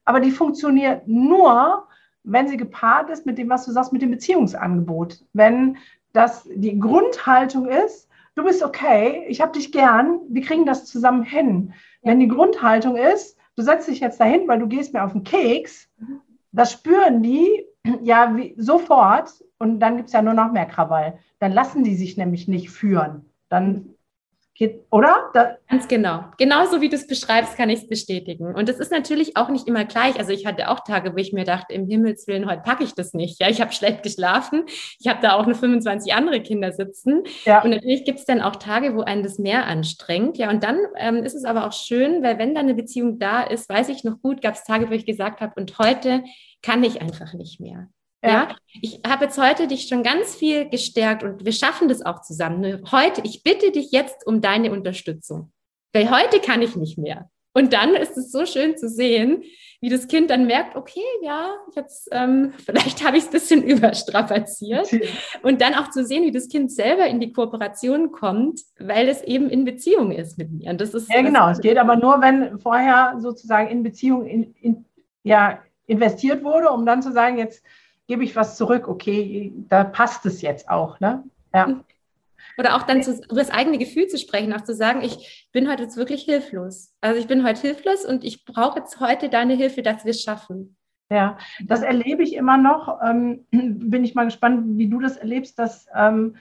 [0.04, 1.86] Aber die funktioniert nur,
[2.22, 5.18] wenn sie gepaart ist mit dem, was du sagst, mit dem Beziehungsangebot.
[5.32, 5.76] Wenn
[6.12, 8.05] das die Grundhaltung ist,
[8.36, 11.72] du bist okay, ich habe dich gern, wir kriegen das zusammen hin.
[12.02, 15.24] Wenn die Grundhaltung ist, du setzt dich jetzt dahin, weil du gehst mir auf den
[15.24, 15.90] Keks,
[16.52, 17.66] das spüren die
[18.02, 21.18] ja wie, sofort und dann gibt es ja nur noch mehr Krawall.
[21.40, 23.26] Dann lassen die sich nämlich nicht führen.
[23.48, 23.95] Dann
[24.90, 25.30] oder?
[25.34, 26.24] Da Ganz genau.
[26.38, 28.54] Genauso wie du es beschreibst, kann ich es bestätigen.
[28.54, 30.18] Und es ist natürlich auch nicht immer gleich.
[30.18, 32.94] Also ich hatte auch Tage, wo ich mir dachte, im Himmels Willen, heute packe ich
[32.94, 33.40] das nicht.
[33.40, 34.64] Ja, ich habe schlecht geschlafen.
[34.98, 37.24] Ich habe da auch nur 25 andere Kinder sitzen.
[37.44, 37.62] Ja.
[37.62, 40.38] Und natürlich gibt es dann auch Tage, wo einen das mehr anstrengt.
[40.38, 43.42] Ja, und dann ähm, ist es aber auch schön, weil wenn da eine Beziehung da
[43.42, 46.22] ist, weiß ich noch gut, gab es Tage, wo ich gesagt habe, und heute
[46.62, 47.88] kann ich einfach nicht mehr.
[48.24, 48.56] Ja.
[48.80, 52.82] ich habe jetzt heute dich schon ganz viel gestärkt und wir schaffen das auch zusammen.
[52.90, 55.52] Heute, ich bitte dich jetzt um deine Unterstützung,
[55.92, 57.30] weil heute kann ich nicht mehr.
[57.56, 59.42] Und dann ist es so schön zu sehen,
[59.80, 63.62] wie das Kind dann merkt, okay, ja, jetzt ähm, vielleicht habe ich es ein bisschen
[63.62, 64.90] überstrapaziert.
[65.42, 69.22] Und dann auch zu sehen, wie das Kind selber in die Kooperation kommt, weil es
[69.22, 70.70] eben in Beziehung ist mit mir.
[70.70, 71.48] Und das ist ja genau.
[71.48, 74.84] Es geht aber nur, wenn vorher sozusagen in Beziehung in, in,
[75.22, 77.64] ja, investiert wurde, um dann zu sagen, jetzt
[78.06, 81.00] gebe ich was zurück, okay, da passt es jetzt auch.
[81.00, 81.24] Ne?
[81.54, 81.80] Ja.
[82.58, 85.70] Oder auch dann zu, über das eigene Gefühl zu sprechen, auch zu sagen, ich bin
[85.70, 86.94] heute jetzt wirklich hilflos.
[87.00, 90.22] Also ich bin heute hilflos und ich brauche jetzt heute deine Hilfe, dass wir es
[90.22, 90.76] schaffen.
[91.10, 92.98] Ja, das erlebe ich immer noch.
[93.04, 96.36] Ähm, bin ich mal gespannt, wie du das erlebst, dass ähm,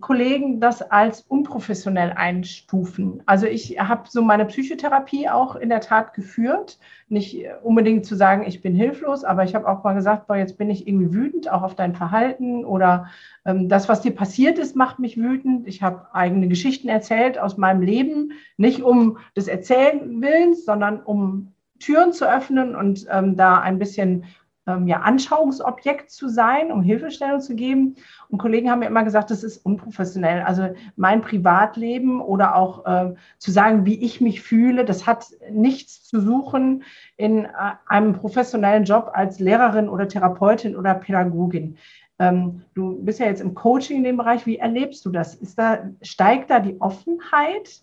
[0.00, 3.22] Kollegen das als unprofessionell einstufen.
[3.26, 6.78] Also ich habe so meine Psychotherapie auch in der Tat geführt.
[7.08, 10.58] Nicht unbedingt zu sagen, ich bin hilflos, aber ich habe auch mal gesagt, boah, jetzt
[10.58, 13.06] bin ich irgendwie wütend, auch auf dein Verhalten oder
[13.44, 15.66] ähm, das, was dir passiert ist, macht mich wütend.
[15.66, 21.52] Ich habe eigene Geschichten erzählt aus meinem Leben, nicht um des Erzählen willens, sondern um
[21.78, 24.24] Türen zu öffnen und ähm, da ein bisschen
[24.66, 27.96] ähm, ja, Anschauungsobjekt zu sein, um Hilfestellung zu geben.
[28.28, 30.42] Und Kollegen haben mir immer gesagt, das ist unprofessionell.
[30.42, 36.04] Also mein Privatleben oder auch äh, zu sagen, wie ich mich fühle, das hat nichts
[36.04, 36.82] zu suchen
[37.16, 37.48] in äh,
[37.86, 41.76] einem professionellen Job als Lehrerin oder Therapeutin oder Pädagogin.
[42.18, 44.46] Ähm, du bist ja jetzt im Coaching in dem Bereich.
[44.46, 45.34] Wie erlebst du das?
[45.34, 47.82] Ist da, steigt da die Offenheit?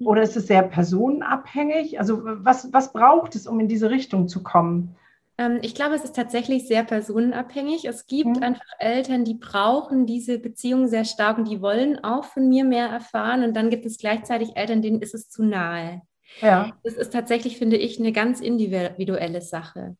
[0.00, 1.98] Oder ist es sehr personenabhängig?
[1.98, 4.96] Also was, was braucht es, um in diese Richtung zu kommen?
[5.38, 7.84] Ähm, ich glaube, es ist tatsächlich sehr personenabhängig.
[7.84, 8.42] Es gibt mhm.
[8.42, 12.88] einfach Eltern, die brauchen diese Beziehung sehr stark und die wollen auch von mir mehr
[12.88, 13.42] erfahren.
[13.42, 16.02] Und dann gibt es gleichzeitig Eltern, denen ist es zu nahe.
[16.40, 16.72] Ja.
[16.82, 19.96] Das ist tatsächlich, finde ich, eine ganz individuelle Sache.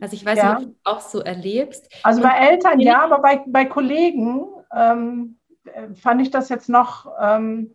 [0.00, 0.54] Also ich weiß ja.
[0.58, 1.88] nicht, ob du auch so erlebst.
[2.02, 7.06] Also bei Eltern ja, aber bei, bei Kollegen ähm, äh, fand ich das jetzt noch
[7.20, 7.74] ähm,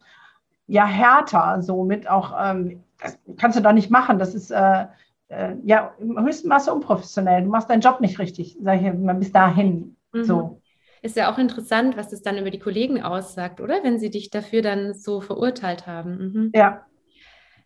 [0.68, 4.88] ja härter, so mit auch, ähm, das kannst du doch nicht machen, das ist äh,
[5.30, 7.44] äh, ja im höchsten Maße unprofessionell.
[7.44, 9.98] Du machst deinen Job nicht richtig, sage ich mal bis dahin.
[10.14, 10.24] Mhm.
[10.24, 10.62] So.
[11.02, 13.84] Ist ja auch interessant, was das dann über die Kollegen aussagt, oder?
[13.84, 16.18] Wenn sie dich dafür dann so verurteilt haben.
[16.18, 16.52] Mhm.
[16.56, 16.86] Ja.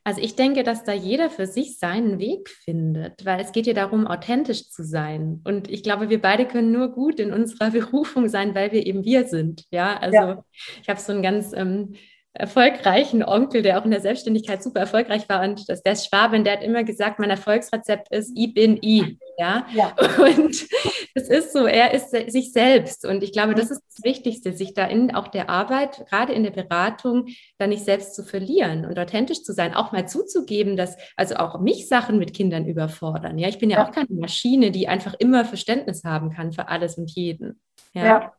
[0.04, 3.74] Also ich denke, dass da jeder für sich seinen Weg findet, weil es geht ja
[3.74, 5.42] darum, authentisch zu sein.
[5.44, 9.06] Und ich glaube, wir beide können nur gut in unserer Berufung sein, weil wir eben
[9.06, 9.66] wir sind.
[9.70, 10.46] Ja, also ja.
[10.82, 11.94] ich habe so einen ganz ähm,
[12.34, 16.54] erfolgreichen Onkel, der auch in der Selbstständigkeit super erfolgreich war und das, der Schwaben, der
[16.54, 19.18] hat immer gesagt, mein Erfolgsrezept ist, ich bin ich.
[19.38, 19.66] Ja?
[19.74, 19.94] ja.
[20.18, 20.66] Und
[21.14, 23.06] das ist so, er ist sich selbst.
[23.06, 26.44] Und ich glaube, das ist das Wichtigste, sich da in auch der Arbeit, gerade in
[26.44, 30.96] der Beratung, da nicht selbst zu verlieren und authentisch zu sein, auch mal zuzugeben, dass
[31.18, 33.38] also auch mich Sachen mit Kindern überfordern.
[33.40, 33.88] Ja, ich bin ja, ja.
[33.88, 37.60] auch keine Maschine, die einfach immer Verständnis haben kann für alles und jeden.
[37.94, 38.06] ja.
[38.06, 38.34] ja.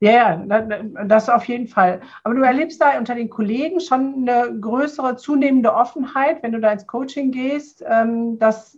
[0.00, 0.36] Ja,
[1.06, 2.00] das auf jeden Fall.
[2.24, 6.72] Aber du erlebst da unter den Kollegen schon eine größere, zunehmende Offenheit, wenn du da
[6.72, 8.76] ins Coaching gehst, ähm, dass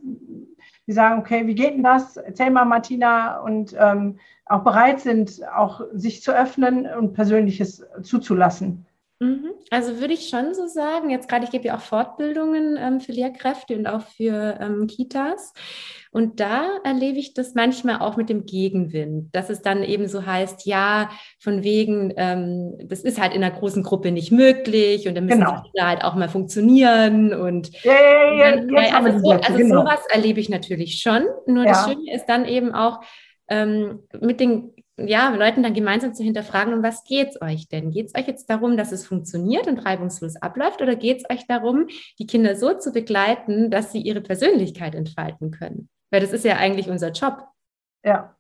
[0.87, 2.17] die sagen, okay, wie geht denn das?
[2.17, 8.87] Erzähl mal, Martina, und ähm, auch bereit sind, auch sich zu öffnen und Persönliches zuzulassen.
[9.19, 9.53] Mhm.
[9.71, 13.13] Also würde ich schon so sagen, jetzt gerade, ich gebe ja auch Fortbildungen ähm, für
[13.13, 15.55] Lehrkräfte und auch für ähm, Kitas.
[16.11, 20.25] Und da erlebe ich das manchmal auch mit dem Gegenwind, dass es dann eben so
[20.25, 25.15] heißt, ja, von wegen, ähm, das ist halt in einer großen Gruppe nicht möglich und
[25.15, 25.63] dann müssen genau.
[25.75, 29.81] die halt auch mal funktionieren und ja, ja, ja, dann, also, so, also genau.
[29.81, 31.25] sowas erlebe ich natürlich schon.
[31.47, 33.01] Nur das Schöne ist dann eben auch
[33.49, 37.91] ähm, mit den ja, Leuten dann gemeinsam zu hinterfragen, um was geht es euch denn?
[37.91, 41.47] Geht es euch jetzt darum, dass es funktioniert und reibungslos abläuft oder geht es euch
[41.47, 41.87] darum,
[42.19, 45.91] die Kinder so zu begleiten, dass sie ihre Persönlichkeit entfalten können?
[46.11, 47.47] Weil das ist ja eigentlich unser Job.
[48.05, 48.37] Ja.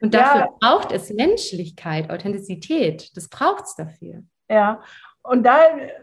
[0.00, 0.48] Und dafür ja.
[0.60, 3.16] braucht es Menschlichkeit, Authentizität.
[3.16, 4.22] Das braucht es dafür.
[4.48, 4.82] Ja.
[5.22, 5.58] Und da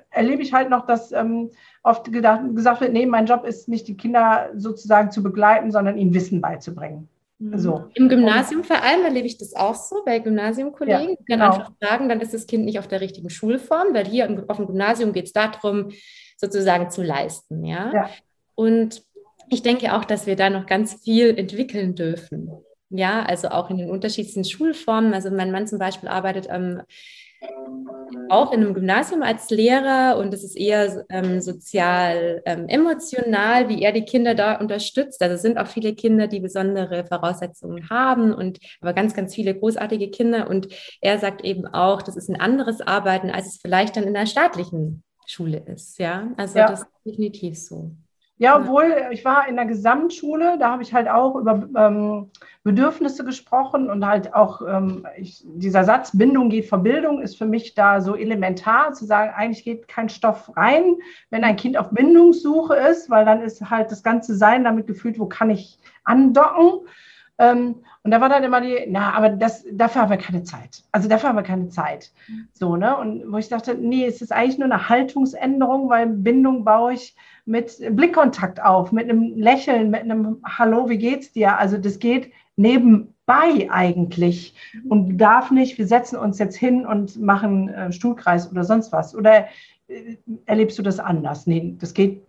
[0.09, 3.87] erlebe ich halt noch, dass ähm, oft gedacht, gesagt wird, nee, mein Job ist nicht,
[3.87, 7.07] die Kinder sozusagen zu begleiten, sondern ihnen Wissen beizubringen.
[7.39, 7.57] Mhm.
[7.57, 7.85] So.
[7.93, 11.09] Im Gymnasium vor allem erlebe ich das auch so bei Gymnasiumkollegen.
[11.09, 11.45] Ja, die genau.
[11.45, 14.67] einfach sagen, dann ist das Kind nicht auf der richtigen Schulform, weil hier auf dem
[14.67, 15.89] Gymnasium geht es darum,
[16.37, 17.65] sozusagen zu leisten.
[17.65, 17.91] Ja?
[17.93, 18.09] ja?
[18.55, 19.03] Und
[19.49, 22.51] ich denke auch, dass wir da noch ganz viel entwickeln dürfen.
[22.89, 25.13] Ja, also auch in den unterschiedlichsten Schulformen.
[25.13, 26.81] Also mein Mann zum Beispiel arbeitet am ähm,
[28.29, 33.81] auch in einem Gymnasium als Lehrer und es ist eher ähm, sozial ähm, emotional, wie
[33.81, 35.21] er die Kinder da unterstützt.
[35.21, 39.55] Also es sind auch viele Kinder, die besondere Voraussetzungen haben und aber ganz, ganz viele
[39.55, 40.49] großartige Kinder.
[40.49, 40.67] Und
[41.01, 44.25] er sagt eben auch, das ist ein anderes Arbeiten, als es vielleicht dann in der
[44.25, 45.99] staatlichen Schule ist.
[45.99, 46.67] Ja, also ja.
[46.67, 47.91] das ist definitiv so.
[48.37, 52.31] Ja, obwohl ich war in der Gesamtschule, da habe ich halt auch über ähm,
[52.63, 57.45] Bedürfnisse gesprochen und halt auch ähm, ich, dieser Satz Bindung geht vor Bildung ist für
[57.45, 60.95] mich da so elementar zu sagen, eigentlich geht kein Stoff rein,
[61.29, 65.19] wenn ein Kind auf Bindungssuche ist, weil dann ist halt das ganze Sein damit gefühlt,
[65.19, 66.87] wo kann ich andocken.
[67.37, 70.83] Ähm, und da war dann immer die, na, aber das, dafür haben wir keine Zeit.
[70.91, 72.11] Also dafür haben wir keine Zeit.
[72.51, 72.97] So, ne?
[72.97, 77.15] Und wo ich dachte, nee, es ist eigentlich nur eine Haltungsänderung, weil Bindung baue ich
[77.45, 81.57] mit Blickkontakt auf, mit einem Lächeln, mit einem Hallo, wie geht's dir?
[81.57, 84.55] Also das geht nebenbei eigentlich
[84.87, 89.15] und darf nicht, wir setzen uns jetzt hin und machen äh, Stuhlkreis oder sonst was.
[89.15, 89.47] Oder
[89.87, 91.47] äh, erlebst du das anders?
[91.47, 92.25] Nee, das geht.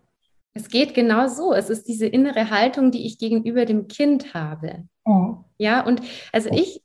[0.55, 1.53] Es geht genau so.
[1.53, 4.85] Es ist diese innere Haltung, die ich gegenüber dem Kind habe.
[5.05, 5.37] Oh.
[5.59, 6.00] Ja, und
[6.33, 6.81] also ich äh,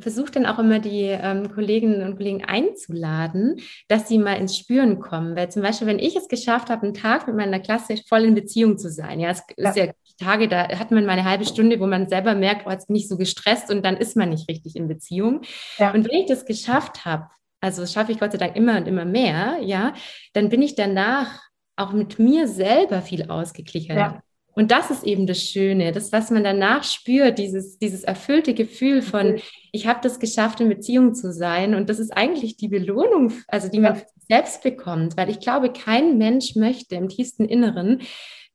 [0.00, 5.00] versuche dann auch immer die ähm, Kolleginnen und Kollegen einzuladen, dass sie mal ins Spüren
[5.00, 5.36] kommen.
[5.36, 8.34] Weil zum Beispiel, wenn ich es geschafft habe, einen Tag mit meiner Klasse voll in
[8.34, 9.70] Beziehung zu sein, ja, es ja.
[9.70, 12.70] ist ja Tage, da hat man mal eine halbe Stunde, wo man selber merkt, oh,
[12.70, 15.42] jetzt bin ich so gestresst und dann ist man nicht richtig in Beziehung.
[15.78, 15.92] Ja.
[15.92, 17.28] Und wenn ich das geschafft habe,
[17.60, 19.94] also das schaffe ich Gott sei Dank immer und immer mehr, ja,
[20.32, 21.40] dann bin ich danach
[21.76, 23.98] auch mit mir selber viel ausgeglichener.
[23.98, 24.22] Ja.
[24.58, 29.02] Und das ist eben das Schöne, das, was man danach spürt, dieses, dieses erfüllte Gefühl
[29.02, 29.40] von, mhm.
[29.70, 31.76] ich habe das geschafft, in Beziehung zu sein.
[31.76, 34.02] Und das ist eigentlich die Belohnung, also die man ja.
[34.28, 38.00] selbst bekommt, weil ich glaube, kein Mensch möchte im tiefsten Inneren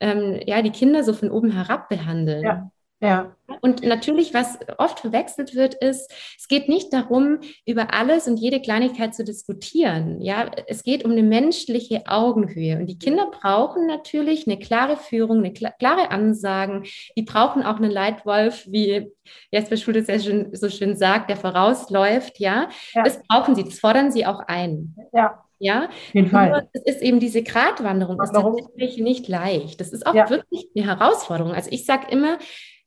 [0.01, 2.43] ähm, ja die Kinder so von oben herab behandeln.
[2.43, 2.71] Ja.
[3.03, 3.35] Ja.
[3.59, 8.61] Und natürlich, was oft verwechselt wird, ist, es geht nicht darum, über alles und jede
[8.61, 10.21] Kleinigkeit zu diskutieren.
[10.21, 12.77] Ja, es geht um eine menschliche Augenhöhe.
[12.77, 16.85] Und die Kinder brauchen natürlich eine klare Führung, eine klare Ansagen.
[17.17, 19.11] Die brauchen auch einen Leitwolf, wie
[19.51, 22.39] Jesper Schulze sehr schön, so schön sagt, der vorausläuft.
[22.39, 23.03] Ja, ja.
[23.03, 24.95] das brauchen sie, das fordern sie auch ein.
[25.11, 25.43] Ja.
[25.59, 26.67] Ja, Auf jeden Fall.
[26.73, 29.79] es ist eben diese Gratwanderung, ist tatsächlich nicht leicht.
[29.79, 30.29] Das ist auch ja.
[30.29, 31.53] wirklich eine Herausforderung.
[31.53, 32.37] Also ich sage immer,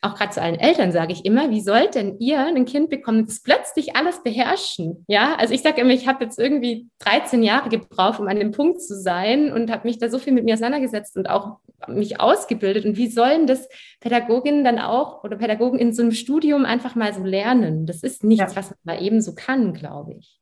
[0.03, 3.27] auch gerade zu allen Eltern sage ich immer, wie sollt denn ihr ein Kind bekommen,
[3.27, 5.05] das plötzlich alles beherrschen?
[5.09, 8.53] Ja, also ich sage immer, ich habe jetzt irgendwie 13 Jahre gebraucht, um an dem
[8.53, 12.21] Punkt zu sein und habe mich da so viel mit mir auseinandergesetzt und auch mich
[12.21, 12.85] ausgebildet.
[12.85, 13.69] Und wie sollen das
[14.01, 17.87] Pädagoginnen dann auch oder Pädagogen in so einem Studium einfach mal so lernen?
[17.87, 18.57] Das ist nichts, ja.
[18.57, 20.41] was man mal eben so kann, glaube ich.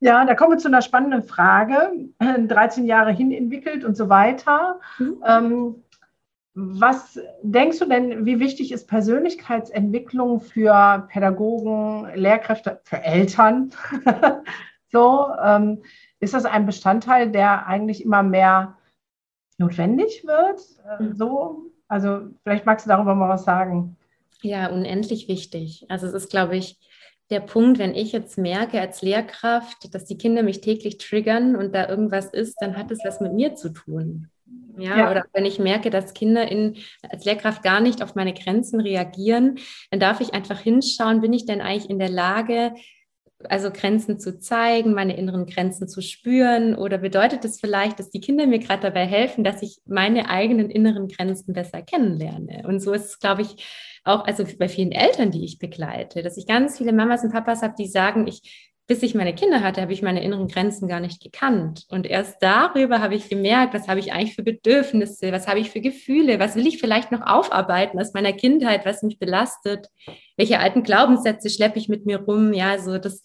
[0.00, 1.90] Ja, da kommen wir zu einer spannenden Frage.
[2.20, 4.78] 13 Jahre hin entwickelt und so weiter.
[4.98, 5.22] Mhm.
[5.26, 5.84] Ähm,
[6.58, 13.72] was denkst du denn, wie wichtig ist Persönlichkeitsentwicklung für Pädagogen, Lehrkräfte, für Eltern?
[14.90, 15.82] so, ähm,
[16.18, 18.78] ist das ein Bestandteil, der eigentlich immer mehr
[19.58, 20.62] notwendig wird?
[20.98, 23.98] Äh, so, also vielleicht magst du darüber mal was sagen.
[24.40, 25.84] Ja, unendlich wichtig.
[25.90, 26.80] Also es ist, glaube ich,
[27.28, 31.74] der Punkt, wenn ich jetzt merke als Lehrkraft, dass die Kinder mich täglich triggern und
[31.74, 34.30] da irgendwas ist, dann hat es was mit mir zu tun.
[34.78, 36.76] Ja, ja, oder wenn ich merke, dass Kinder in,
[37.08, 39.58] als Lehrkraft gar nicht auf meine Grenzen reagieren,
[39.90, 42.74] dann darf ich einfach hinschauen, bin ich denn eigentlich in der Lage,
[43.44, 46.74] also Grenzen zu zeigen, meine inneren Grenzen zu spüren?
[46.74, 50.28] Oder bedeutet es das vielleicht, dass die Kinder mir gerade dabei helfen, dass ich meine
[50.30, 52.64] eigenen inneren Grenzen besser kennenlerne?
[52.66, 53.64] Und so ist es, glaube ich,
[54.04, 57.62] auch also bei vielen Eltern, die ich begleite, dass ich ganz viele Mamas und Papas
[57.62, 61.00] habe, die sagen, ich bis ich meine Kinder hatte, habe ich meine inneren Grenzen gar
[61.00, 61.86] nicht gekannt.
[61.88, 65.70] Und erst darüber habe ich gemerkt, was habe ich eigentlich für Bedürfnisse, was habe ich
[65.70, 69.88] für Gefühle, was will ich vielleicht noch aufarbeiten aus meiner Kindheit, was mich belastet,
[70.36, 72.52] welche alten Glaubenssätze schleppe ich mit mir rum.
[72.52, 73.22] Ja, so das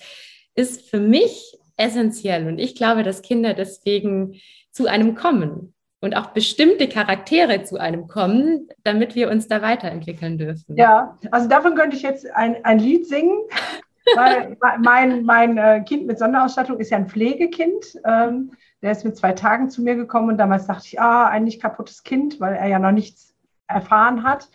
[0.56, 2.47] ist für mich essentiell.
[2.47, 4.39] Und ich glaube, dass Kinder deswegen
[4.71, 10.39] zu einem kommen und auch bestimmte Charaktere zu einem kommen, damit wir uns da weiterentwickeln
[10.39, 10.76] dürfen.
[10.76, 13.38] Ja, also davon könnte ich jetzt ein, ein Lied singen.
[14.15, 18.00] Weil mein, mein äh, Kind mit Sonderausstattung ist ja ein Pflegekind.
[18.06, 21.43] Ähm, der ist mit zwei Tagen zu mir gekommen und damals dachte ich, ah, ein
[21.43, 23.36] nicht kaputtes Kind, weil er ja noch nichts
[23.67, 24.50] erfahren hat.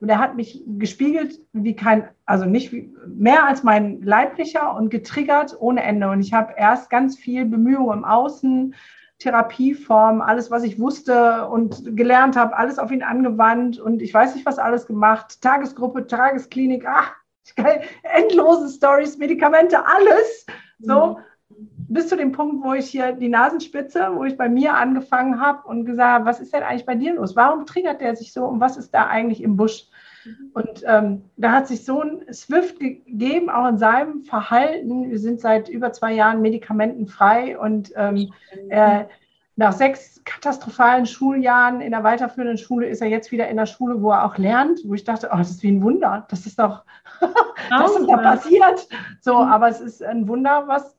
[0.00, 4.90] Und er hat mich gespiegelt wie kein, also nicht wie, mehr als mein leiblicher und
[4.90, 6.10] getriggert ohne Ende.
[6.10, 8.74] Und ich habe erst ganz viel Bemühungen im Außen,
[9.18, 14.34] Therapieform, alles, was ich wusste und gelernt habe, alles auf ihn angewandt und ich weiß
[14.34, 15.40] nicht, was alles gemacht.
[15.40, 17.14] Tagesgruppe, Tagesklinik, ach,
[18.02, 20.46] endlose Stories, Medikamente, alles.
[20.78, 21.68] So, mhm.
[21.88, 25.66] bis zu dem Punkt, wo ich hier die Nasenspitze, wo ich bei mir angefangen habe
[25.68, 27.36] und gesagt habe, was ist denn eigentlich bei dir los?
[27.36, 29.86] Warum triggert der sich so und was ist da eigentlich im Busch?
[30.24, 30.50] Mhm.
[30.54, 35.10] Und ähm, da hat sich so ein Swift gegeben, auch in seinem Verhalten.
[35.10, 38.32] Wir sind seit über zwei Jahren medikamentenfrei und ähm,
[38.68, 39.08] er
[39.56, 44.00] nach sechs katastrophalen Schuljahren in der weiterführenden Schule ist er jetzt wieder in der Schule,
[44.00, 46.26] wo er auch lernt, wo ich dachte, oh, das ist wie ein Wunder.
[46.30, 46.84] Das ist doch,
[47.70, 48.88] das ist ja passiert.
[49.20, 49.50] So, mhm.
[49.50, 50.96] aber es ist ein Wunder, was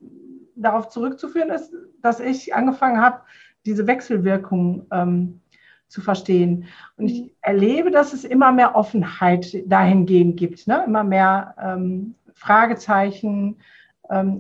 [0.56, 3.22] darauf zurückzuführen ist, dass ich angefangen habe,
[3.66, 5.42] diese Wechselwirkung ähm,
[5.88, 6.66] zu verstehen.
[6.98, 7.30] Und ich mhm.
[7.42, 10.84] erlebe, dass es immer mehr Offenheit dahingehend gibt, ne?
[10.86, 13.58] immer mehr ähm, Fragezeichen,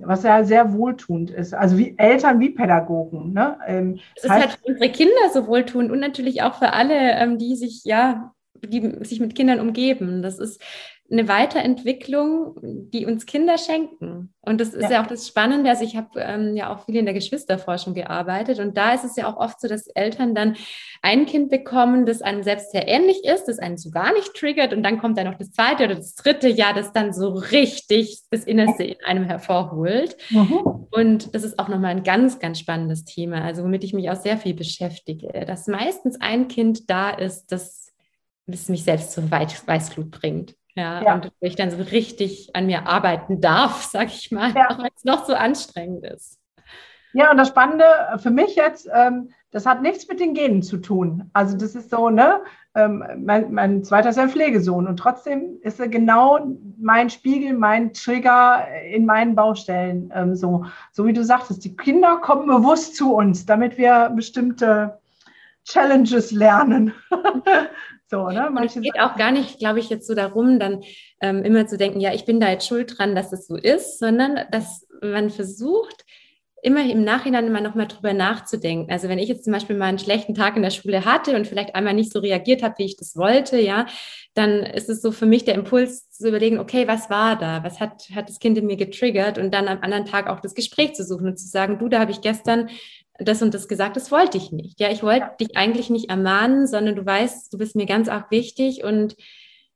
[0.03, 1.53] was ja sehr wohltuend ist.
[1.53, 3.33] Also wie Eltern wie Pädagogen.
[3.33, 3.57] Ne?
[3.65, 7.37] Ähm, das ist halt für unsere Kinder so wohltuend und natürlich auch für alle, ähm,
[7.37, 8.33] die sich ja,
[8.63, 10.21] die sich mit Kindern umgeben.
[10.21, 10.61] Das ist
[11.11, 14.33] eine Weiterentwicklung, die uns Kinder schenken.
[14.41, 15.69] Und das ist ja, ja auch das Spannende.
[15.69, 19.15] Also ich habe ähm, ja auch viel in der Geschwisterforschung gearbeitet und da ist es
[19.15, 20.55] ja auch oft so, dass Eltern dann
[21.01, 24.73] ein Kind bekommen, das einem selbst sehr ähnlich ist, das einen so gar nicht triggert
[24.73, 28.21] und dann kommt dann noch das zweite oder das dritte Jahr, das dann so richtig
[28.31, 30.17] das Innerste in einem hervorholt.
[30.29, 30.87] Mhm.
[30.89, 34.15] Und das ist auch nochmal ein ganz, ganz spannendes Thema, also womit ich mich auch
[34.15, 37.93] sehr viel beschäftige, dass meistens ein Kind da ist, das,
[38.47, 40.55] das mich selbst zur Weißglut bringt.
[40.75, 44.51] Ja, ja, und wo ich dann so richtig an mir arbeiten darf, sag ich mal,
[44.53, 44.69] ja.
[44.69, 46.39] auch wenn es noch so anstrengend ist.
[47.13, 47.85] Ja, und das Spannende
[48.17, 51.29] für mich jetzt, ähm, das hat nichts mit den Genen zu tun.
[51.33, 52.41] Also das ist so, ne,
[52.73, 56.39] ähm, mein, mein zweiter ist ein Pflegesohn und trotzdem ist er genau
[56.79, 60.11] mein Spiegel, mein Trigger in meinen Baustellen.
[60.15, 64.99] Ähm, so, so wie du sagtest, die Kinder kommen bewusst zu uns, damit wir bestimmte
[65.65, 66.93] Challenges lernen.
[68.13, 68.47] So, ne?
[68.63, 70.83] es geht auch gar nicht, glaube ich, jetzt so darum, dann
[71.19, 73.97] ähm, immer zu denken, ja, ich bin da jetzt schuld dran, dass es so ist,
[73.97, 76.05] sondern dass man versucht,
[76.61, 78.91] immer im Nachhinein immer noch mal drüber nachzudenken.
[78.91, 81.47] Also wenn ich jetzt zum Beispiel mal einen schlechten Tag in der Schule hatte und
[81.47, 83.87] vielleicht einmal nicht so reagiert habe, wie ich das wollte, ja,
[84.35, 87.63] dann ist es so für mich der Impuls zu überlegen, okay, was war da?
[87.63, 89.39] Was hat, hat das Kind in mir getriggert?
[89.39, 91.99] Und dann am anderen Tag auch das Gespräch zu suchen und zu sagen, du, da
[91.99, 92.69] habe ich gestern
[93.23, 94.79] das und das gesagt, das wollte ich nicht.
[94.79, 95.35] Ja, ich wollte ja.
[95.39, 99.15] dich eigentlich nicht ermahnen, sondern du weißt, du bist mir ganz arg wichtig und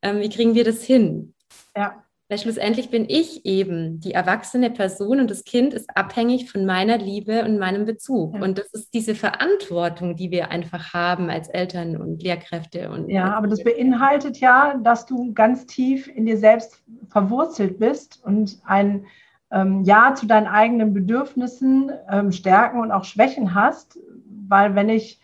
[0.01, 1.33] ähm, wie kriegen wir das hin?
[1.75, 2.03] Ja.
[2.29, 6.97] Weil schlussendlich bin ich eben die erwachsene Person und das Kind ist abhängig von meiner
[6.97, 8.33] Liebe und meinem Bezug.
[8.33, 8.41] Ja.
[8.41, 12.89] Und das ist diese Verantwortung, die wir einfach haben als Eltern und Lehrkräfte.
[12.89, 18.21] Und ja, aber das beinhaltet ja, dass du ganz tief in dir selbst verwurzelt bist
[18.25, 19.05] und ein
[19.51, 23.99] ähm, Ja zu deinen eigenen Bedürfnissen, ähm, Stärken und auch Schwächen hast.
[24.47, 25.21] Weil wenn ich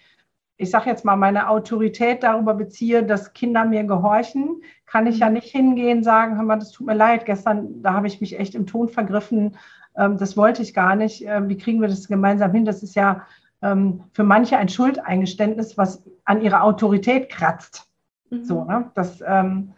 [0.57, 5.27] ich sage jetzt mal, meine Autorität darüber beziehe, dass Kinder mir gehorchen, kann ich ja
[5.27, 5.33] mhm.
[5.33, 8.55] nicht hingehen, sagen, hör mal, das tut mir leid, gestern, da habe ich mich echt
[8.55, 9.57] im Ton vergriffen,
[9.97, 12.65] ähm, das wollte ich gar nicht, äh, wie kriegen wir das gemeinsam hin?
[12.65, 13.25] Das ist ja
[13.61, 17.89] ähm, für manche ein Schuldeingeständnis, was an ihrer Autorität kratzt.
[18.29, 18.43] Mhm.
[18.43, 18.91] So, ne?
[18.95, 19.73] Das, ähm,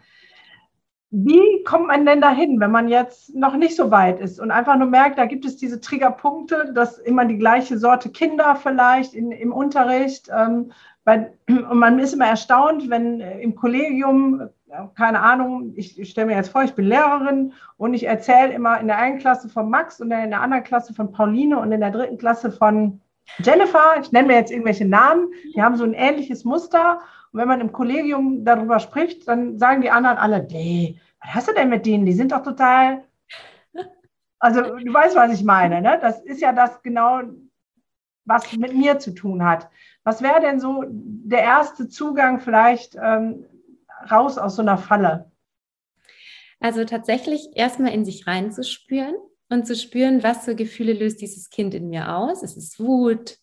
[1.17, 4.75] wie kommt man denn dahin, wenn man jetzt noch nicht so weit ist und einfach
[4.75, 9.31] nur merkt, da gibt es diese Triggerpunkte, dass immer die gleiche Sorte Kinder vielleicht in,
[9.31, 10.73] im Unterricht, ähm,
[11.05, 16.09] bei, und man ist immer erstaunt, wenn äh, im Kollegium, äh, keine Ahnung, ich, ich
[16.09, 19.47] stelle mir jetzt vor, ich bin Lehrerin und ich erzähle immer in der einen Klasse
[19.47, 22.99] von Max und in der anderen Klasse von Pauline und in der dritten Klasse von
[23.39, 26.99] Jennifer, ich nenne mir jetzt irgendwelche Namen, die haben so ein ähnliches Muster.
[27.31, 31.47] Und wenn man im Kollegium darüber spricht, dann sagen die anderen alle, nee, was hast
[31.47, 32.05] du denn mit denen?
[32.05, 33.03] Die sind doch total.
[34.39, 35.97] Also, du weißt, was ich meine, ne?
[36.01, 37.21] Das ist ja das genau,
[38.25, 39.69] was mit mir zu tun hat.
[40.03, 43.45] Was wäre denn so der erste Zugang vielleicht ähm,
[44.11, 45.31] raus aus so einer Falle?
[46.59, 49.15] Also tatsächlich erstmal in sich reinzuspüren
[49.49, 52.43] und zu spüren, was für Gefühle löst dieses Kind in mir aus.
[52.43, 53.37] Es ist Wut,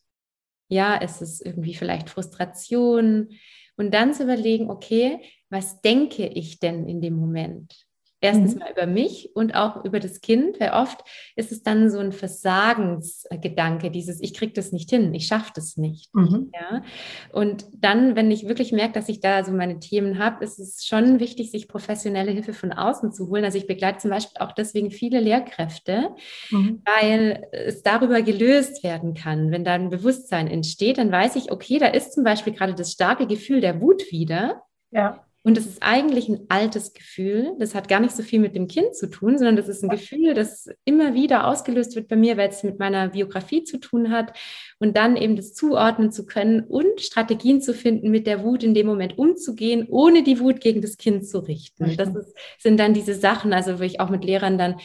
[0.69, 3.29] ja, es ist irgendwie vielleicht Frustration.
[3.77, 5.21] Und dann zu überlegen, okay,
[5.53, 7.87] was denke ich denn in dem Moment?
[8.25, 8.61] Erstens mhm.
[8.61, 11.01] mal über mich und auch über das Kind, weil oft
[11.35, 15.77] ist es dann so ein Versagensgedanke, dieses ich kriege das nicht hin, ich schaffe das
[15.77, 16.15] nicht.
[16.15, 16.53] Mhm.
[16.55, 16.85] Ja?
[17.33, 20.87] Und dann, wenn ich wirklich merke, dass ich da so meine Themen habe, ist es
[20.87, 23.45] schon wichtig, sich professionelle Hilfe von außen zu holen.
[23.45, 26.11] Also ich begleite zum Beispiel auch deswegen viele Lehrkräfte,
[26.51, 26.81] mhm.
[26.85, 29.51] weil es darüber gelöst werden kann.
[29.51, 32.93] Wenn da ein Bewusstsein entsteht, dann weiß ich, okay, da ist zum Beispiel gerade das
[32.93, 34.63] starke Gefühl der Wut wieder.
[34.93, 35.27] Ja.
[35.45, 37.57] Und das ist eigentlich ein altes Gefühl.
[37.59, 39.89] Das hat gar nicht so viel mit dem Kind zu tun, sondern das ist ein
[39.89, 44.11] Gefühl, das immer wieder ausgelöst wird bei mir, weil es mit meiner Biografie zu tun
[44.11, 44.37] hat.
[44.79, 48.75] Und dann eben das zuordnen zu können und Strategien zu finden, mit der Wut in
[48.75, 51.97] dem Moment umzugehen, ohne die Wut gegen das Kind zu richten.
[51.97, 54.77] Das ist, sind dann diese Sachen, also wo ich auch mit Lehrern dann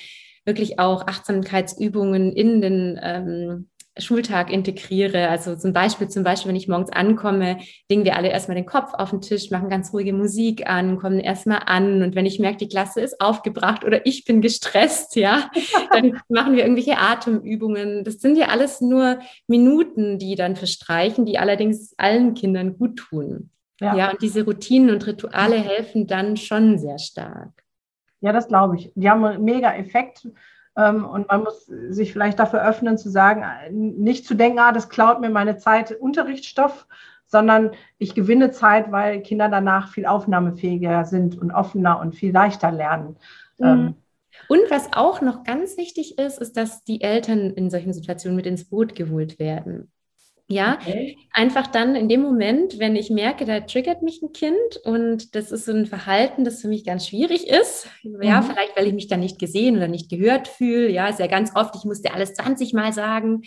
[0.43, 3.69] wirklich auch Achtsamkeitsübungen in den ähm,
[3.99, 5.29] Schultag integriere.
[5.29, 7.57] Also zum Beispiel, zum Beispiel, wenn ich morgens ankomme,
[7.89, 11.19] legen wir alle erstmal den Kopf auf den Tisch, machen ganz ruhige Musik an, kommen
[11.19, 12.01] erstmal an.
[12.01, 15.49] Und wenn ich merke, die Klasse ist aufgebracht oder ich bin gestresst, ja,
[15.91, 18.03] dann machen wir irgendwelche Atemübungen.
[18.03, 23.51] Das sind ja alles nur Minuten, die dann verstreichen, die allerdings allen Kindern gut tun.
[23.79, 27.63] Ja, ja und diese Routinen und Rituale helfen dann schon sehr stark.
[28.21, 28.91] Ja, das glaube ich.
[28.95, 30.27] Die haben einen mega Effekt
[31.05, 35.19] und man muss sich vielleicht dafür öffnen, zu sagen, nicht zu denken, ah, das klaut
[35.19, 36.87] mir meine Zeit Unterrichtsstoff,
[37.25, 42.71] sondern ich gewinne Zeit, weil Kinder danach viel aufnahmefähiger sind und offener und viel leichter
[42.71, 43.17] lernen.
[43.57, 43.65] Mhm.
[43.65, 43.95] Ähm,
[44.49, 48.45] und was auch noch ganz wichtig ist, ist, dass die Eltern in solchen Situationen mit
[48.45, 49.91] ins Boot geholt werden.
[50.49, 51.17] Ja, okay.
[51.33, 55.51] einfach dann in dem Moment, wenn ich merke, da triggert mich ein Kind und das
[55.51, 57.89] ist so ein Verhalten, das für mich ganz schwierig ist.
[58.21, 58.45] Ja, mhm.
[58.45, 60.89] vielleicht, weil ich mich dann nicht gesehen oder nicht gehört fühle.
[60.89, 63.41] Ja, ist ja ganz oft, ich musste alles 20 Mal sagen.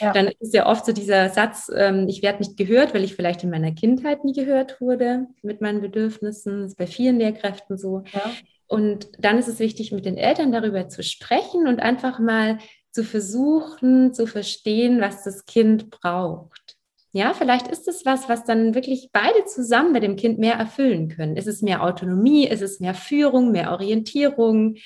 [0.00, 0.12] Ja.
[0.14, 3.44] Dann ist ja oft so dieser Satz, ähm, ich werde nicht gehört, weil ich vielleicht
[3.44, 6.62] in meiner Kindheit nie gehört wurde mit meinen Bedürfnissen.
[6.62, 8.04] Das ist bei vielen Lehrkräften so.
[8.14, 8.30] Ja.
[8.66, 12.58] Und dann ist es wichtig, mit den Eltern darüber zu sprechen und einfach mal
[12.96, 16.76] zu versuchen zu verstehen, was das Kind braucht.
[17.12, 21.10] Ja, vielleicht ist es was, was dann wirklich beide zusammen bei dem Kind mehr erfüllen
[21.10, 21.36] können.
[21.36, 22.46] Ist es mehr Autonomie?
[22.46, 24.76] Ist es mehr Führung, mehr Orientierung?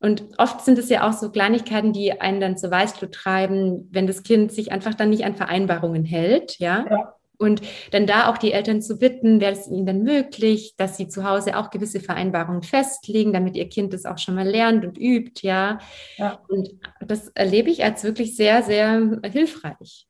[0.00, 4.06] Und oft sind es ja auch so Kleinigkeiten, die einen dann zur Weißglut treiben, wenn
[4.06, 6.84] das Kind sich einfach dann nicht an Vereinbarungen hält, ja.
[6.90, 7.14] ja.
[7.40, 11.08] Und dann da auch die Eltern zu bitten, wäre es ihnen dann möglich, dass sie
[11.08, 14.98] zu Hause auch gewisse Vereinbarungen festlegen, damit ihr Kind das auch schon mal lernt und
[14.98, 15.78] übt, ja.
[16.18, 16.38] ja.
[16.48, 16.68] Und
[17.00, 20.06] das erlebe ich als wirklich sehr, sehr hilfreich.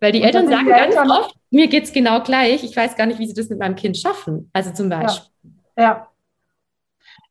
[0.00, 3.06] Weil die Eltern sagen ganz Eltern oft, mir geht es genau gleich, ich weiß gar
[3.06, 4.48] nicht, wie sie das mit meinem Kind schaffen.
[4.52, 5.28] Also zum Beispiel.
[5.76, 5.82] Ja.
[5.82, 6.09] ja.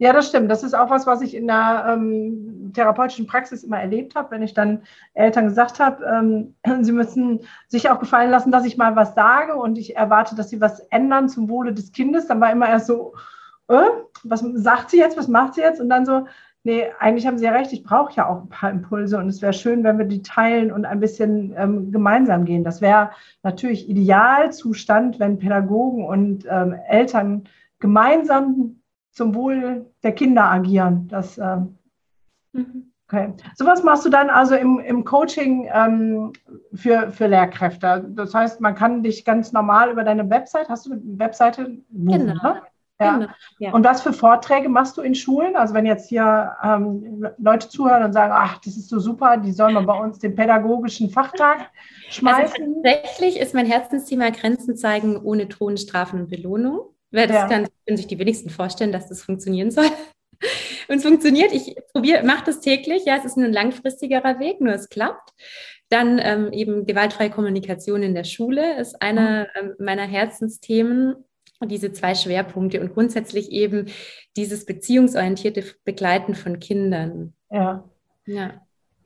[0.01, 0.49] Ja, das stimmt.
[0.49, 4.41] Das ist auch was, was ich in der ähm, therapeutischen Praxis immer erlebt habe, wenn
[4.41, 4.83] ich dann
[5.13, 9.55] Eltern gesagt habe, ähm, sie müssen sich auch gefallen lassen, dass ich mal was sage
[9.55, 12.27] und ich erwarte, dass sie was ändern zum Wohle des Kindes.
[12.27, 13.13] Dann war immer erst so,
[13.67, 13.89] äh,
[14.23, 15.81] was sagt sie jetzt, was macht sie jetzt?
[15.81, 16.27] Und dann so,
[16.63, 19.41] nee, eigentlich haben sie ja recht, ich brauche ja auch ein paar Impulse und es
[19.41, 22.63] wäre schön, wenn wir die teilen und ein bisschen ähm, gemeinsam gehen.
[22.63, 23.11] Das wäre
[23.43, 28.78] natürlich Idealzustand, wenn Pädagogen und ähm, Eltern gemeinsam
[29.19, 31.09] zum Wohl der Kinder agieren.
[31.09, 31.57] Das, äh,
[32.53, 32.93] mhm.
[33.05, 33.33] okay.
[33.53, 36.31] Sowas machst du dann also im, im Coaching ähm,
[36.73, 38.05] für, für Lehrkräfte.
[38.11, 41.79] Das heißt, man kann dich ganz normal über deine Website, hast du eine Webseite?
[41.89, 42.33] Genau.
[42.33, 42.61] Ne?
[43.01, 43.17] Ja.
[43.17, 43.31] Genau.
[43.59, 43.73] ja.
[43.73, 45.57] Und was für Vorträge machst du in Schulen?
[45.57, 49.51] Also wenn jetzt hier ähm, Leute zuhören und sagen, ach, das ist so super, die
[49.51, 51.71] sollen wir bei uns den pädagogischen Fachtag also
[52.09, 52.41] schmeißen.
[52.41, 56.93] Also tatsächlich ist mein Herzensthema Grenzen zeigen ohne Drohen, Strafen und Belohnung.
[57.11, 57.47] Weil das ja.
[57.47, 59.85] kann, können sich die wenigsten vorstellen, dass das funktionieren soll.
[60.87, 61.51] Und es funktioniert.
[61.51, 63.05] Ich probiere, mache das täglich.
[63.05, 65.33] Ja, es ist ein langfristigerer Weg, nur es klappt.
[65.89, 69.69] Dann ähm, eben gewaltfreie Kommunikation in der Schule ist einer mhm.
[69.69, 71.15] ähm, meiner Herzensthemen
[71.65, 73.87] diese zwei Schwerpunkte und grundsätzlich eben
[74.37, 77.33] dieses beziehungsorientierte Begleiten von Kindern.
[77.49, 77.83] Ja.
[78.25, 78.61] ja.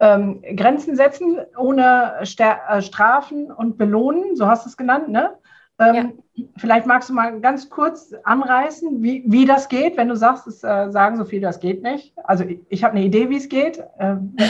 [0.00, 5.36] ähm, Grenzen setzen ohne Ster äh, Strafen und belohnen, so hast du es genannt, ne?
[5.80, 6.44] Ähm, ja.
[6.56, 10.62] Vielleicht magst du mal ganz kurz anreißen, wie, wie das geht, wenn du sagst, es
[10.62, 12.14] äh, sagen so viele, das geht nicht.
[12.24, 13.82] Also ich, ich habe eine Idee, wie es geht.
[13.98, 14.36] Ähm.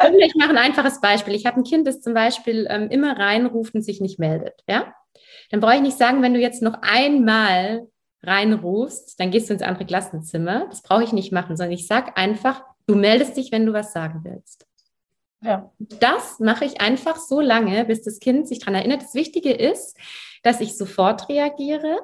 [0.00, 1.34] Also, ich mache ein einfaches Beispiel.
[1.34, 4.62] Ich habe ein Kind, das zum Beispiel ähm, immer reinruft und sich nicht meldet.
[4.68, 4.94] Ja?
[5.50, 7.88] Dann brauche ich nicht sagen, wenn du jetzt noch einmal
[8.22, 10.66] reinrufst, dann gehst du ins andere Klassenzimmer.
[10.68, 13.92] Das brauche ich nicht machen, sondern ich sage einfach, du meldest dich, wenn du was
[13.92, 14.67] sagen willst.
[15.40, 15.70] Ja.
[15.78, 19.02] Das mache ich einfach so lange, bis das Kind sich daran erinnert.
[19.02, 19.96] Das Wichtige ist,
[20.42, 21.98] dass ich sofort reagiere.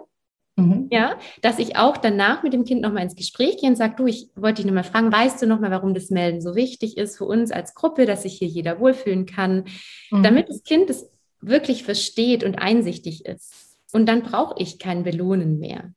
[0.56, 0.86] Mhm.
[0.92, 4.06] Ja, dass ich auch danach mit dem Kind nochmal ins Gespräch gehe und sage, du,
[4.06, 7.24] ich wollte dich nochmal fragen, weißt du nochmal, warum das Melden so wichtig ist für
[7.24, 9.64] uns als Gruppe, dass sich hier jeder wohlfühlen kann,
[10.12, 10.22] mhm.
[10.22, 11.10] damit das Kind es
[11.40, 13.52] wirklich versteht und einsichtig ist.
[13.92, 15.92] Und dann brauche ich kein Belohnen mehr.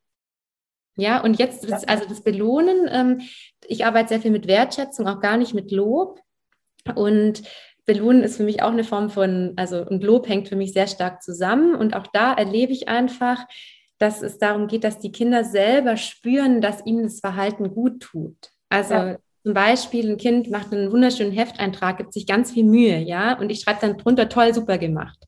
[0.96, 3.20] Ja, und jetzt, das, also das Belohnen, ähm,
[3.68, 6.20] ich arbeite sehr viel mit Wertschätzung, auch gar nicht mit Lob.
[6.94, 7.42] Und
[7.84, 10.86] Belohnen ist für mich auch eine Form von, also und Lob hängt für mich sehr
[10.86, 11.74] stark zusammen.
[11.74, 13.46] Und auch da erlebe ich einfach,
[13.98, 18.36] dass es darum geht, dass die Kinder selber spüren, dass ihnen das Verhalten gut tut.
[18.68, 19.18] Also ja.
[19.42, 23.50] zum Beispiel ein Kind macht einen wunderschönen Hefteintrag, gibt sich ganz viel Mühe, ja, und
[23.50, 25.18] ich schreibe dann drunter toll, super gemacht.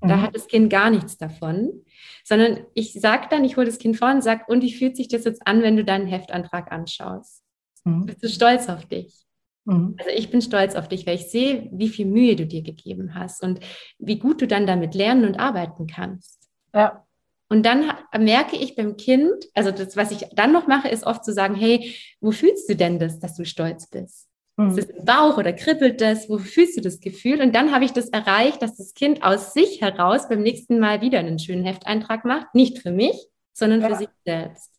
[0.00, 0.22] Da mhm.
[0.22, 1.84] hat das Kind gar nichts davon,
[2.24, 5.08] sondern ich sage dann, ich hole das Kind vor und sage, und wie fühlt sich
[5.08, 7.42] das jetzt an, wenn du deinen Heftantrag anschaust?
[7.84, 8.06] Mhm.
[8.06, 9.27] Bist du stolz auf dich?
[9.68, 9.96] Mhm.
[9.98, 13.14] Also ich bin stolz auf dich, weil ich sehe, wie viel Mühe du dir gegeben
[13.14, 13.60] hast und
[13.98, 16.48] wie gut du dann damit lernen und arbeiten kannst.
[16.74, 17.04] Ja.
[17.50, 21.24] Und dann merke ich beim Kind, also das, was ich dann noch mache, ist oft
[21.24, 24.28] zu sagen, hey, wo fühlst du denn das, dass du stolz bist?
[24.56, 24.70] Mhm.
[24.70, 26.30] Ist es im Bauch oder kribbelt das?
[26.30, 27.42] Wo fühlst du das Gefühl?
[27.42, 31.02] Und dann habe ich das erreicht, dass das Kind aus sich heraus beim nächsten Mal
[31.02, 32.54] wieder einen schönen Hefteintrag macht.
[32.54, 33.88] Nicht für mich, sondern ja.
[33.88, 34.70] für sich selbst.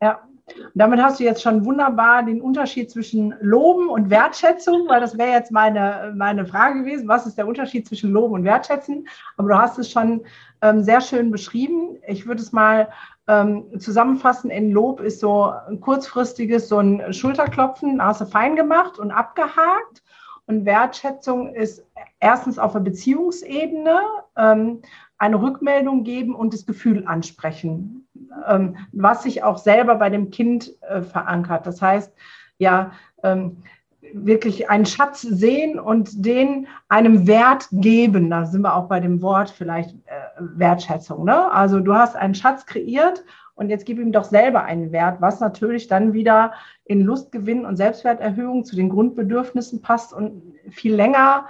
[0.00, 5.00] Ja, und damit hast du jetzt schon wunderbar den Unterschied zwischen Loben und Wertschätzung, weil
[5.00, 7.08] das wäre jetzt meine, meine Frage gewesen.
[7.08, 9.08] Was ist der Unterschied zwischen Loben und Wertschätzen?
[9.36, 10.22] Aber du hast es schon
[10.60, 11.98] ähm, sehr schön beschrieben.
[12.06, 12.90] Ich würde es mal
[13.26, 14.50] ähm, zusammenfassen.
[14.50, 20.02] In Lob ist so ein kurzfristiges, so ein Schulterklopfen, hast du fein gemacht und abgehakt.
[20.46, 21.86] Und Wertschätzung ist
[22.20, 23.98] erstens auf der Beziehungsebene
[24.36, 24.82] ähm,
[25.16, 28.03] eine Rückmeldung geben und das Gefühl ansprechen,
[28.48, 31.66] ähm, was sich auch selber bei dem Kind äh, verankert.
[31.66, 32.12] Das heißt,
[32.58, 33.58] ja, ähm,
[34.12, 38.30] wirklich einen Schatz sehen und den einem Wert geben.
[38.30, 41.24] Da sind wir auch bei dem Wort vielleicht äh, Wertschätzung.
[41.24, 41.50] Ne?
[41.52, 43.24] Also du hast einen Schatz kreiert
[43.54, 46.52] und jetzt gib ihm doch selber einen Wert, was natürlich dann wieder
[46.84, 51.46] in Lustgewinn und Selbstwerterhöhung zu den Grundbedürfnissen passt und viel länger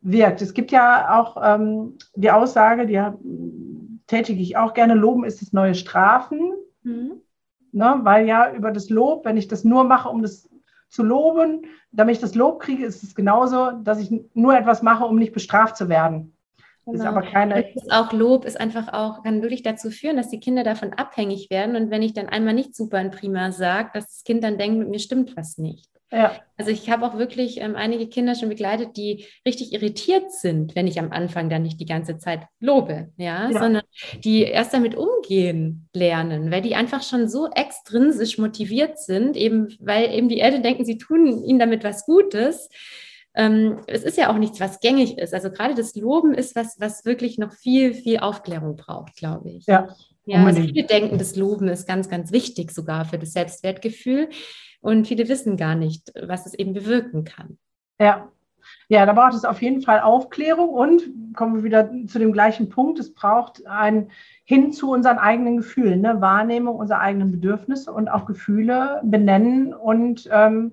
[0.00, 0.42] wirkt.
[0.42, 3.00] Es gibt ja auch ähm, die Aussage, die
[4.06, 6.52] tätige ich auch gerne, Loben ist das neue Strafen.
[6.82, 7.20] Mhm.
[7.74, 10.46] Ne, weil ja über das Lob, wenn ich das nur mache, um das
[10.90, 15.06] zu loben, damit ich das Lob kriege, ist es genauso, dass ich nur etwas mache,
[15.06, 16.36] um nicht bestraft zu werden.
[16.84, 16.98] Genau.
[16.98, 17.72] Ist aber keine.
[17.72, 21.48] Ist auch Lob ist einfach auch, kann wirklich dazu führen, dass die Kinder davon abhängig
[21.48, 21.76] werden.
[21.76, 24.78] Und wenn ich dann einmal nicht super und prima sage, dass das Kind dann denkt,
[24.78, 25.91] mit mir stimmt was nicht.
[26.12, 26.32] Ja.
[26.58, 30.86] Also ich habe auch wirklich ähm, einige Kinder schon begleitet, die richtig irritiert sind, wenn
[30.86, 33.82] ich am Anfang dann nicht die ganze Zeit lobe, ja, ja, sondern
[34.22, 40.12] die erst damit umgehen lernen, weil die einfach schon so extrinsisch motiviert sind, eben weil
[40.14, 42.68] eben die Eltern denken, sie tun ihnen damit was Gutes.
[43.34, 45.32] Ähm, es ist ja auch nichts, was gängig ist.
[45.32, 49.66] Also gerade das Loben ist was, was wirklich noch viel, viel Aufklärung braucht, glaube ich.
[49.66, 49.88] Ja.
[50.24, 54.28] Ja, also viele denken, das Loben ist ganz, ganz wichtig sogar für das Selbstwertgefühl.
[54.82, 57.56] Und viele wissen gar nicht, was es eben bewirken kann.
[57.98, 58.28] Ja.
[58.88, 61.02] Ja, da braucht es auf jeden Fall Aufklärung und
[61.34, 62.98] kommen wir wieder zu dem gleichen Punkt.
[63.00, 64.10] Es braucht ein
[64.44, 66.20] hin zu unseren eigenen Gefühlen, ne?
[66.20, 70.72] Wahrnehmung unserer eigenen Bedürfnisse und auch Gefühle benennen und ähm,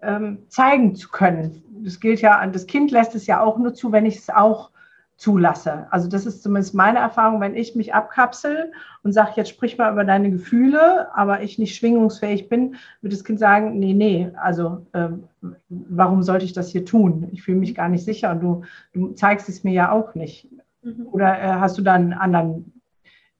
[0.00, 1.62] ähm, zeigen zu können.
[1.82, 4.70] Das gilt ja, das Kind lässt es ja auch nur zu, wenn ich es auch
[5.16, 5.86] zulasse.
[5.90, 9.92] Also das ist zumindest meine Erfahrung, wenn ich mich abkapsel und sage, jetzt sprich mal
[9.92, 14.86] über deine Gefühle, aber ich nicht schwingungsfähig bin, wird das Kind sagen, nee, nee, also
[14.92, 15.24] ähm,
[15.68, 17.28] warum sollte ich das hier tun?
[17.30, 18.62] Ich fühle mich gar nicht sicher und du,
[18.92, 20.48] du zeigst es mir ja auch nicht.
[20.82, 21.06] Mhm.
[21.12, 22.72] Oder äh, hast du da einen anderen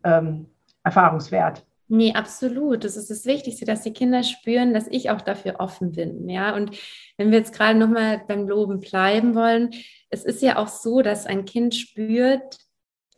[0.04, 0.46] ähm,
[0.84, 1.64] Erfahrungswert?
[1.94, 2.82] Nee, absolut.
[2.82, 6.28] Das ist das Wichtigste, dass die Kinder spüren, dass ich auch dafür offen bin.
[6.28, 6.76] Ja, und
[7.16, 9.70] wenn wir jetzt gerade nochmal beim Loben bleiben wollen,
[10.10, 12.58] es ist ja auch so, dass ein Kind spürt,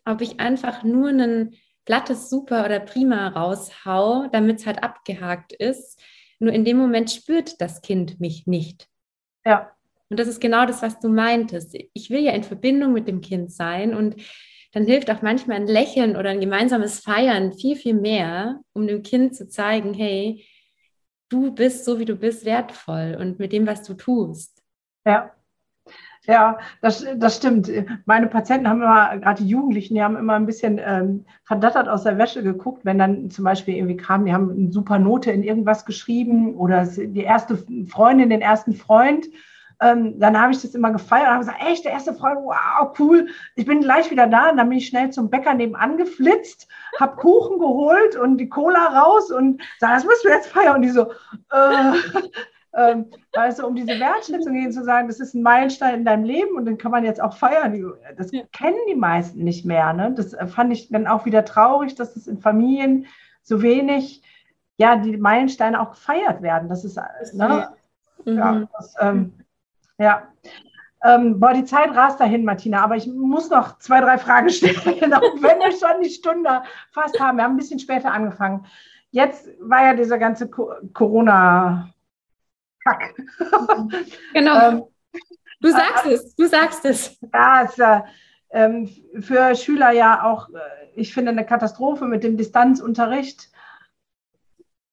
[0.05, 1.55] ob ich einfach nur ein
[1.87, 5.99] glattes Super oder Prima raushau, damit es halt abgehakt ist.
[6.39, 8.89] Nur in dem Moment spürt das Kind mich nicht.
[9.47, 9.71] Ja.
[10.11, 11.75] Und das ist genau das, was du meintest.
[11.95, 14.17] Ich will ja in Verbindung mit dem Kind sein und
[14.77, 19.03] dann hilft auch manchmal ein Lächeln oder ein gemeinsames Feiern viel, viel mehr, um dem
[19.03, 20.45] Kind zu zeigen, hey,
[21.31, 24.63] du bist so, wie du bist, wertvoll und mit dem, was du tust.
[25.07, 25.33] Ja.
[26.27, 27.71] Ja, das, das stimmt.
[28.05, 32.03] Meine Patienten haben immer, gerade die Jugendlichen, die haben immer ein bisschen ähm, verdattert aus
[32.03, 35.43] der Wäsche geguckt, wenn dann zum Beispiel irgendwie kam, die haben eine super Note in
[35.43, 37.57] irgendwas geschrieben oder die erste
[37.89, 39.25] Freundin, den ersten Freund
[39.81, 42.95] ähm, dann habe ich das immer gefeiert und habe gesagt, echt, der erste Freund, wow,
[42.99, 43.29] cool.
[43.57, 44.51] Ich bin gleich wieder da.
[44.51, 46.69] Und dann bin ich schnell zum Bäcker nebenan geflitzt,
[46.99, 50.77] habe Kuchen geholt und die Cola raus und sage, das müssen wir jetzt feiern.
[50.77, 51.11] Und die so,
[51.53, 51.93] äh,
[52.75, 56.25] ähm, weißt du, um diese Wertschätzung gehen zu sagen, das ist ein Meilenstein in deinem
[56.25, 57.93] Leben und den kann man jetzt auch feiern.
[58.17, 58.43] Das ja.
[58.53, 59.93] kennen die meisten nicht mehr.
[59.93, 60.13] Ne?
[60.17, 63.07] Das äh, fand ich dann auch wieder traurig, dass es in Familien
[63.43, 64.23] so wenig,
[64.79, 66.69] ja, die Meilensteine auch gefeiert werden.
[66.69, 66.99] Das ist,
[67.33, 67.69] ne?
[68.25, 68.37] Mhm.
[68.37, 69.33] ja, das, ähm,
[69.99, 70.29] ja.
[71.05, 74.77] Ähm, boah, die Zeit rast dahin, Martina, aber ich muss noch zwei, drei Fragen stellen,
[75.15, 77.37] auch wenn wir schon die Stunde fast haben.
[77.37, 78.67] Wir haben ein bisschen später angefangen.
[79.11, 81.95] Jetzt war ja dieser ganze Corona-Kack.
[84.33, 84.69] Genau.
[84.69, 84.85] ähm,
[85.61, 87.19] du sagst äh, es, du sagst es.
[87.33, 87.79] Ja, es ist
[88.49, 88.87] äh,
[89.21, 90.55] für Schüler ja auch, äh,
[90.95, 93.51] ich finde, eine Katastrophe mit dem Distanzunterricht.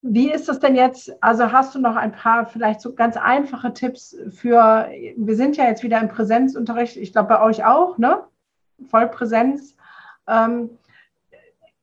[0.05, 1.15] Wie ist das denn jetzt?
[1.23, 5.63] Also hast du noch ein paar vielleicht so ganz einfache Tipps für, wir sind ja
[5.65, 8.21] jetzt wieder im Präsenzunterricht, ich glaube bei euch auch, ne?
[8.89, 9.77] Vollpräsenz.
[10.27, 10.71] Ähm,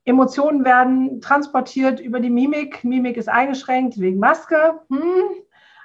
[0.04, 2.84] Emotionen werden transportiert über die Mimik.
[2.84, 4.80] Mimik ist eingeschränkt wegen Maske.
[4.90, 5.00] Hm.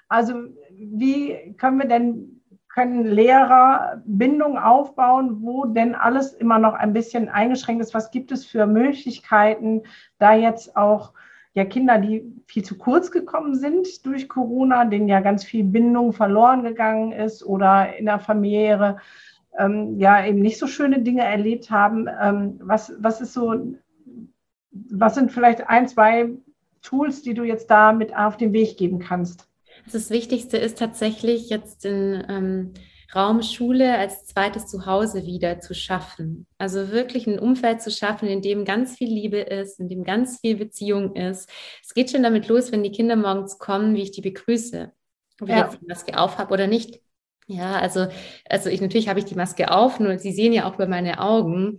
[0.09, 0.33] Also
[0.71, 7.29] wie können wir denn, können Lehrer Bindung aufbauen, wo denn alles immer noch ein bisschen
[7.29, 7.93] eingeschränkt ist?
[7.93, 9.83] Was gibt es für Möglichkeiten,
[10.17, 11.13] da jetzt auch
[11.55, 16.11] ja Kinder, die viel zu kurz gekommen sind durch Corona, denen ja ganz viel Bindung
[16.11, 18.97] verloren gegangen ist oder in der Familie
[19.57, 22.07] ähm, ja eben nicht so schöne Dinge erlebt haben.
[22.21, 23.55] Ähm, was, was ist so,
[24.71, 26.29] was sind vielleicht ein, zwei
[26.81, 29.47] Tools, die du jetzt da mit auf den Weg geben kannst?
[29.91, 32.73] Das Wichtigste ist tatsächlich jetzt in ähm
[33.13, 36.47] Raumschule als zweites Zuhause wieder zu schaffen.
[36.57, 40.39] Also wirklich ein Umfeld zu schaffen, in dem ganz viel Liebe ist, in dem ganz
[40.39, 41.49] viel Beziehung ist.
[41.83, 44.91] Es geht schon damit los, wenn die Kinder morgens kommen, wie ich die begrüße.
[45.41, 45.57] Ob ja.
[45.57, 47.01] ich jetzt die Maske auf habe oder nicht.
[47.47, 48.07] Ja, also,
[48.49, 51.19] also ich natürlich habe ich die Maske auf, nur Sie sehen ja auch über meine
[51.19, 51.77] Augen,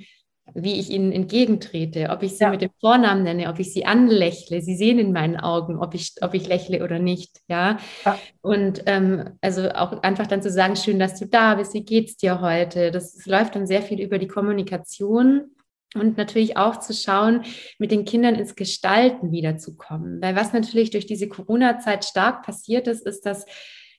[0.55, 2.51] wie ich ihnen entgegentrete, ob ich sie ja.
[2.51, 4.63] mit dem Vornamen nenne, ob ich sie anlächle.
[4.63, 7.41] Sie sehen in meinen Augen, ob ich, ob ich lächle oder nicht.
[7.49, 7.79] Ja.
[8.05, 8.19] ja.
[8.43, 12.17] Und ähm, also auch einfach dann zu sagen, schön, dass du da bist, wie geht's
[12.17, 12.91] dir heute?
[12.91, 15.51] Das, das läuft dann sehr viel über die Kommunikation.
[15.95, 17.45] Und natürlich auch zu schauen,
[17.79, 20.21] mit den Kindern ins Gestalten wiederzukommen.
[20.21, 23.47] Weil was natürlich durch diese Corona-Zeit stark passiert ist, ist, dass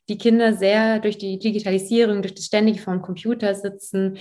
[0.08, 4.18] die Kinder sehr durch die Digitalisierung, durch das ständige vor dem Computer sitzen,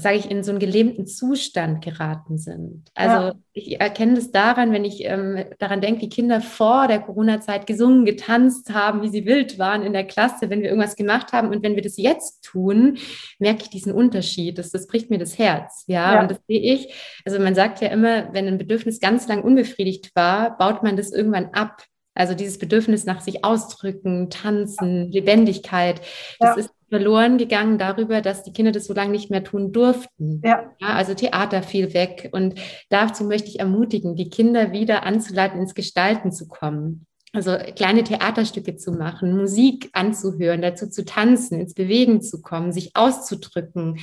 [0.00, 2.90] sage ich, in so einen gelähmten Zustand geraten sind.
[2.94, 3.34] Also ja.
[3.52, 8.04] ich erkenne das daran, wenn ich ähm, daran denke, wie Kinder vor der Corona-Zeit gesungen,
[8.04, 11.48] getanzt haben, wie sie wild waren in der Klasse, wenn wir irgendwas gemacht haben.
[11.48, 12.98] Und wenn wir das jetzt tun,
[13.38, 14.58] merke ich diesen Unterschied.
[14.58, 15.84] Das, das bricht mir das Herz.
[15.86, 16.14] Ja?
[16.14, 16.94] ja, und das sehe ich.
[17.24, 21.12] Also man sagt ja immer, wenn ein Bedürfnis ganz lang unbefriedigt war, baut man das
[21.12, 21.84] irgendwann ab.
[22.14, 26.00] Also dieses Bedürfnis nach sich ausdrücken, tanzen, Lebendigkeit,
[26.40, 26.62] das ja.
[26.64, 30.40] ist verloren gegangen darüber, dass die Kinder das so lange nicht mehr tun durften.
[30.44, 30.72] Ja.
[30.78, 30.88] ja.
[30.88, 32.30] also Theater fiel weg.
[32.32, 32.54] Und
[32.88, 37.06] dazu möchte ich ermutigen, die Kinder wieder anzuleiten, ins Gestalten zu kommen.
[37.34, 42.96] Also kleine Theaterstücke zu machen, Musik anzuhören, dazu zu tanzen, ins Bewegen zu kommen, sich
[42.96, 43.98] auszudrücken,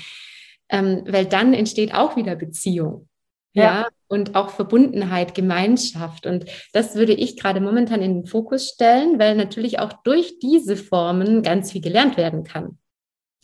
[0.70, 3.08] ähm, weil dann entsteht auch wieder Beziehung.
[3.56, 3.64] Ja.
[3.64, 3.88] ja.
[4.08, 6.26] und auch Verbundenheit, Gemeinschaft.
[6.26, 10.76] Und das würde ich gerade momentan in den Fokus stellen, weil natürlich auch durch diese
[10.76, 12.78] Formen ganz viel gelernt werden kann.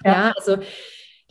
[0.04, 0.58] Ja, ja also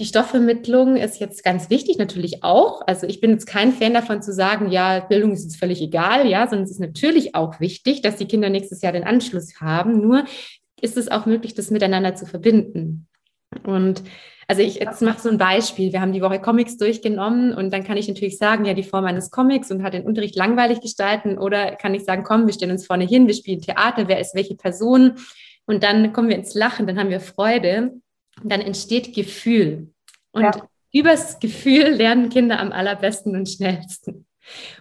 [0.00, 2.80] die Stoffvermittlung ist jetzt ganz wichtig, natürlich auch.
[2.86, 6.26] Also ich bin jetzt kein Fan davon zu sagen, ja, Bildung ist jetzt völlig egal,
[6.26, 10.00] ja, sondern es ist natürlich auch wichtig, dass die Kinder nächstes Jahr den Anschluss haben.
[10.00, 10.24] Nur
[10.80, 13.08] ist es auch möglich, das miteinander zu verbinden.
[13.64, 14.02] Und
[14.46, 15.92] also ich jetzt mache so ein Beispiel.
[15.92, 19.04] Wir haben die Woche Comics durchgenommen und dann kann ich natürlich sagen, ja, die Form
[19.04, 22.72] eines Comics und hat den Unterricht langweilig gestalten oder kann ich sagen, komm, wir stellen
[22.72, 25.14] uns vorne hin, wir spielen Theater, wer ist welche Person
[25.66, 27.92] und dann kommen wir ins Lachen, dann haben wir Freude
[28.42, 29.92] und dann entsteht Gefühl.
[30.32, 30.52] Und ja.
[30.92, 34.26] übers Gefühl lernen Kinder am allerbesten und schnellsten.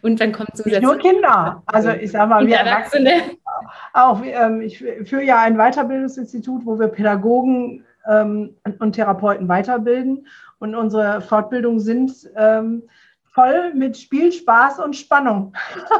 [0.01, 0.79] Und dann kommt zusätzlich.
[0.79, 1.63] Nicht nur Kinder.
[1.67, 3.21] Also ich sage mal, wir Erwachsene.
[3.93, 10.27] Auch, ähm, ich führe ja ein Weiterbildungsinstitut, wo wir Pädagogen ähm, und Therapeuten weiterbilden.
[10.59, 12.83] Und unsere Fortbildungen sind ähm,
[13.39, 15.53] voll mit Spiel, Spaß und Spannung.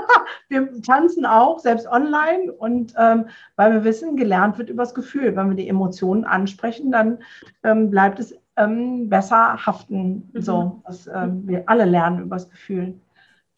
[0.50, 2.52] wir tanzen auch, selbst online.
[2.52, 3.26] Und ähm,
[3.56, 5.36] weil wir wissen, gelernt wird übers Gefühl.
[5.36, 7.20] Wenn wir die Emotionen ansprechen, dann
[7.64, 10.30] ähm, bleibt es ähm, besser haften.
[10.34, 10.42] Mhm.
[10.42, 13.00] So, dass ähm, wir alle lernen übers Gefühl.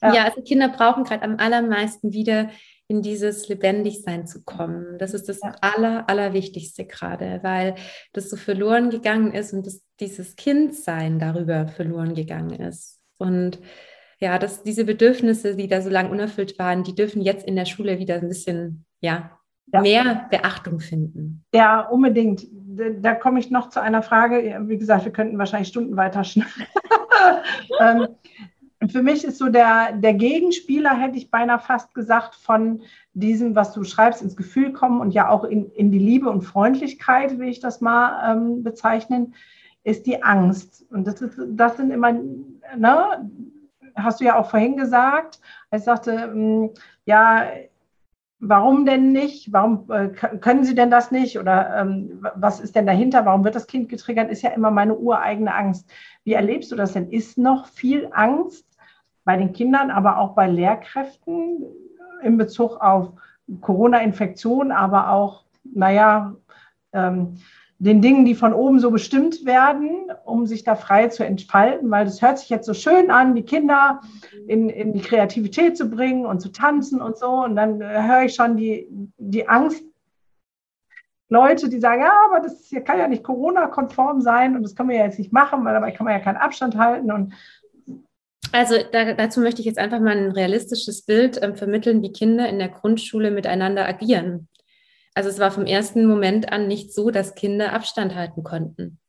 [0.02, 2.50] Ja, ja also Kinder brauchen gerade am allermeisten wieder
[2.92, 4.98] in dieses Lebendigsein zu kommen.
[4.98, 5.40] Das ist das.
[5.62, 7.76] Aller, Allerwichtigste gerade, weil
[8.12, 13.00] das so verloren gegangen ist und das, dieses Kindsein darüber verloren gegangen ist.
[13.18, 13.62] Und
[14.20, 17.66] ja, dass diese Bedürfnisse, die da so lange unerfüllt waren, die dürfen jetzt in der
[17.66, 19.82] Schule wieder ein bisschen, ja, ja.
[19.82, 21.46] mehr Beachtung finden.
[21.54, 22.46] Ja, unbedingt.
[22.52, 24.64] Da, da komme ich noch zu einer Frage.
[24.68, 26.52] Wie gesagt, wir könnten wahrscheinlich Stunden weiter schneiden.
[27.80, 28.08] ähm,
[28.90, 32.82] für mich ist so der, der Gegenspieler, hätte ich beinahe fast gesagt, von
[33.14, 36.42] diesem, was du schreibst, ins Gefühl kommen und ja auch in, in die Liebe und
[36.42, 39.36] Freundlichkeit, will ich das mal ähm, bezeichnen,
[39.84, 40.86] ist die Angst.
[40.92, 43.30] Und das, ist, das sind immer, ne,
[43.96, 45.40] hast du ja auch vorhin gesagt,
[45.72, 46.72] ich sagte, ähm,
[47.06, 47.48] ja,
[48.40, 49.54] warum denn nicht?
[49.54, 51.38] Warum äh, können sie denn das nicht?
[51.38, 53.26] Oder ähm, was ist denn dahinter?
[53.26, 54.32] Warum wird das Kind getriggert?
[54.32, 55.88] Ist ja immer meine ureigene Angst.
[56.24, 57.10] Wie erlebst du das denn?
[57.10, 58.66] Ist noch viel Angst
[59.24, 61.66] bei den Kindern, aber auch bei Lehrkräften
[62.24, 63.14] in Bezug auf
[63.62, 66.36] Corona-Infektion, aber auch, naja,
[66.94, 67.38] ähm,
[67.80, 72.06] den Dingen, die von oben so bestimmt werden, um sich da frei zu entfalten, weil
[72.06, 74.02] das hört sich jetzt so schön an, die Kinder
[74.48, 77.44] in, in die Kreativität zu bringen und zu tanzen und so.
[77.44, 79.84] Und dann äh, höre ich schon die, die Angst,
[81.30, 84.90] Leute, die sagen, ja, aber das hier kann ja nicht Corona-konform sein und das können
[84.90, 87.34] wir ja jetzt nicht machen, weil dabei kann man ja keinen Abstand halten und
[88.52, 92.48] also da, dazu möchte ich jetzt einfach mal ein realistisches Bild äh, vermitteln, wie Kinder
[92.50, 94.48] in der Grundschule miteinander agieren.
[95.14, 99.00] Also es war vom ersten Moment an nicht so, dass Kinder Abstand halten konnten.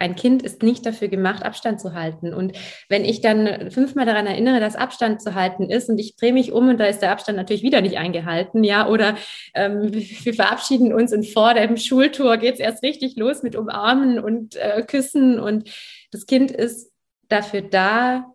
[0.00, 2.32] Ein Kind ist nicht dafür gemacht, Abstand zu halten.
[2.32, 2.56] Und
[2.88, 6.52] wenn ich dann fünfmal daran erinnere, dass Abstand zu halten ist und ich drehe mich
[6.52, 9.16] um und da ist der Abstand natürlich wieder nicht eingehalten, ja, oder
[9.54, 14.20] ähm, wir verabschieden uns und vor dem Schultor geht es erst richtig los mit Umarmen
[14.20, 15.68] und äh, Küssen und
[16.12, 16.92] das Kind ist
[17.28, 18.32] dafür da,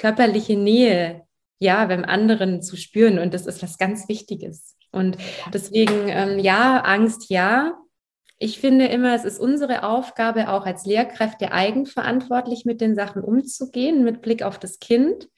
[0.00, 1.22] körperliche Nähe,
[1.58, 3.18] ja, beim anderen zu spüren.
[3.18, 4.76] Und das ist was ganz Wichtiges.
[4.92, 5.18] Und
[5.52, 7.74] deswegen, ähm, ja, Angst, ja.
[8.38, 14.02] Ich finde immer, es ist unsere Aufgabe, auch als Lehrkräfte eigenverantwortlich mit den Sachen umzugehen,
[14.02, 15.28] mit Blick auf das Kind.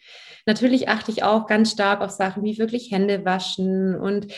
[0.47, 4.33] Natürlich achte ich auch ganz stark auf Sachen wie wirklich Hände waschen und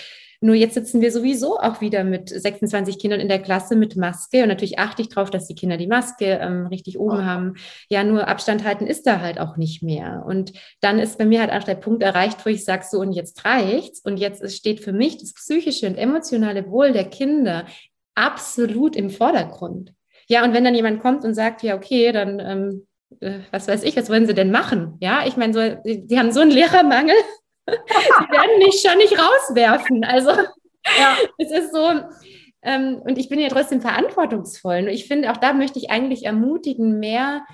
[0.44, 4.42] nur jetzt sitzen wir sowieso auch wieder mit 26 Kindern in der Klasse mit Maske.
[4.42, 7.24] Und natürlich achte ich darauf, dass die Kinder die Maske ähm, richtig oben oh.
[7.24, 7.54] haben.
[7.88, 10.22] Ja, nur Abstand halten ist da halt auch nicht mehr.
[10.26, 13.12] Und dann ist bei mir halt auch der Punkt erreicht, wo ich sage, so und
[13.12, 14.00] jetzt reicht's.
[14.00, 17.64] Und jetzt steht für mich das psychische und emotionale Wohl der Kinder
[18.14, 19.94] absolut im Vordergrund.
[20.28, 22.86] Ja, und wenn dann jemand kommt und sagt, ja, okay, dann ähm,
[23.20, 24.98] äh, was weiß ich, was wollen sie denn machen?
[25.00, 27.16] Ja, ich meine, so, die haben so einen Lehrermangel.
[27.66, 30.04] Sie werden mich schon nicht rauswerfen.
[30.04, 30.30] Also
[30.98, 31.16] ja.
[31.38, 32.00] es ist so,
[32.62, 34.78] ähm, und ich bin ja trotzdem verantwortungsvoll.
[34.78, 37.44] Und ich finde, auch da möchte ich eigentlich ermutigen, mehr,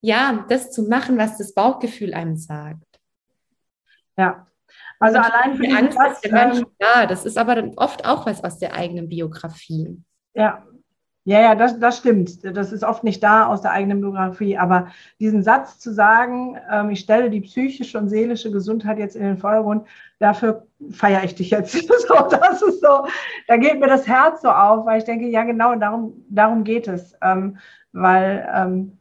[0.00, 2.84] ja, das zu machen, was das Bauchgefühl einem sagt.
[4.16, 4.46] Ja.
[5.00, 8.42] Also und allein für die Angst Platz, ist ja, das ist aber oft auch was
[8.42, 9.96] aus der eigenen Biografie.
[10.34, 10.66] Ja,
[11.28, 12.42] ja, ja, das, das stimmt.
[12.42, 14.56] Das ist oft nicht da aus der eigenen Biografie.
[14.56, 14.86] Aber
[15.20, 19.36] diesen Satz zu sagen, ähm, ich stelle die psychische und seelische Gesundheit jetzt in den
[19.36, 19.86] Vordergrund,
[20.20, 21.72] dafür feiere ich dich jetzt.
[22.08, 23.06] so, das ist so,
[23.46, 26.88] da geht mir das Herz so auf, weil ich denke, ja, genau, darum, darum geht
[26.88, 27.14] es.
[27.20, 27.58] Ähm,
[27.92, 28.98] weil ähm,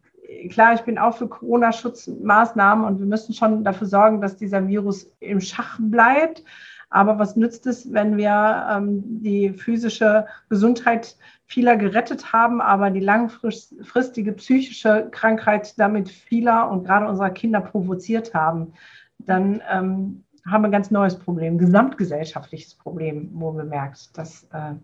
[0.49, 5.09] klar, ich bin auch für Corona-Schutzmaßnahmen und wir müssen schon dafür sorgen, dass dieser Virus
[5.21, 6.43] im Schach bleibt.
[6.89, 11.15] Aber was nützt es, wenn wir ähm, die physische Gesundheit
[11.47, 18.33] vieler gerettet haben, aber die langfristige psychische Krankheit damit vieler und gerade unserer Kinder provoziert
[18.33, 18.73] haben?
[19.19, 24.75] Dann ähm, haben wir ein ganz neues Problem, gesamtgesellschaftliches Problem, wo wir merkt, dass äh,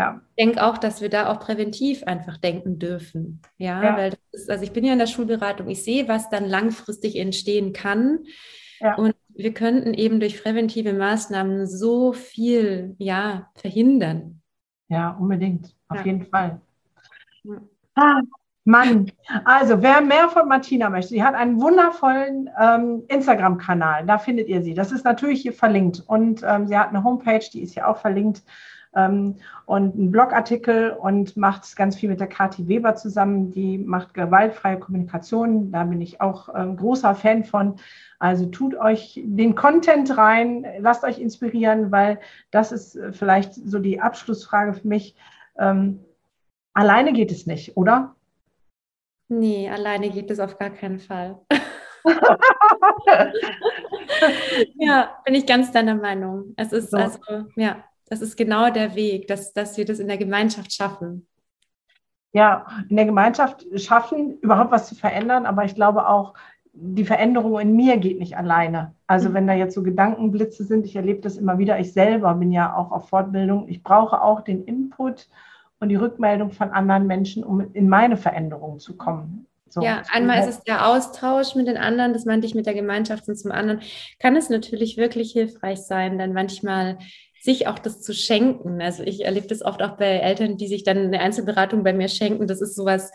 [0.00, 0.22] ja.
[0.34, 3.42] Ich denke auch, dass wir da auch präventiv einfach denken dürfen.
[3.58, 3.96] Ja, ja.
[3.98, 7.74] weil ist, also ich bin ja in der Schulberatung, ich sehe, was dann langfristig entstehen
[7.74, 8.20] kann.
[8.80, 8.94] Ja.
[8.94, 14.40] Und wir könnten eben durch präventive Maßnahmen so viel ja, verhindern.
[14.88, 16.04] Ja, unbedingt, auf ja.
[16.04, 16.60] jeden Fall.
[17.94, 18.20] Ah,
[18.64, 19.10] Mann,
[19.44, 24.62] also wer mehr von Martina möchte, sie hat einen wundervollen ähm, Instagram-Kanal, da findet ihr
[24.62, 24.74] sie.
[24.74, 27.98] Das ist natürlich hier verlinkt und ähm, sie hat eine Homepage, die ist hier auch
[27.98, 28.42] verlinkt
[28.94, 29.36] ähm,
[29.66, 33.50] und einen Blogartikel und macht ganz viel mit der Kathi Weber zusammen.
[33.52, 37.76] Die macht gewaltfreie Kommunikation, da bin ich auch ähm, großer Fan von.
[38.18, 42.20] Also tut euch den Content rein, lasst euch inspirieren, weil
[42.50, 45.16] das ist äh, vielleicht so die Abschlussfrage für mich.
[45.60, 46.00] Ähm,
[46.72, 48.16] alleine geht es nicht, oder?
[49.28, 51.40] Nee, alleine geht es auf gar keinen Fall.
[54.74, 56.54] ja, bin ich ganz deiner Meinung.
[56.56, 56.96] Es ist so.
[56.96, 57.20] also,
[57.54, 61.28] ja, das ist genau der Weg, dass, dass wir das in der Gemeinschaft schaffen.
[62.32, 66.34] Ja, in der Gemeinschaft schaffen, überhaupt was zu verändern, aber ich glaube auch,
[66.72, 68.94] die Veränderung in mir geht nicht alleine.
[69.06, 69.34] Also mhm.
[69.34, 72.74] wenn da jetzt so Gedankenblitze sind, ich erlebe das immer wieder, ich selber bin ja
[72.74, 75.28] auch auf Fortbildung, ich brauche auch den Input
[75.80, 79.46] und die Rückmeldung von anderen Menschen, um in meine Veränderung zu kommen.
[79.68, 82.74] So, ja, einmal ist es der Austausch mit den anderen, das meinte ich mit der
[82.74, 83.80] Gemeinschaft und zum anderen
[84.18, 86.98] kann es natürlich wirklich hilfreich sein, dann manchmal
[87.40, 88.82] sich auch das zu schenken.
[88.82, 92.08] Also ich erlebe das oft auch bei Eltern, die sich dann eine Einzelberatung bei mir
[92.08, 92.46] schenken.
[92.46, 93.12] Das ist sowas,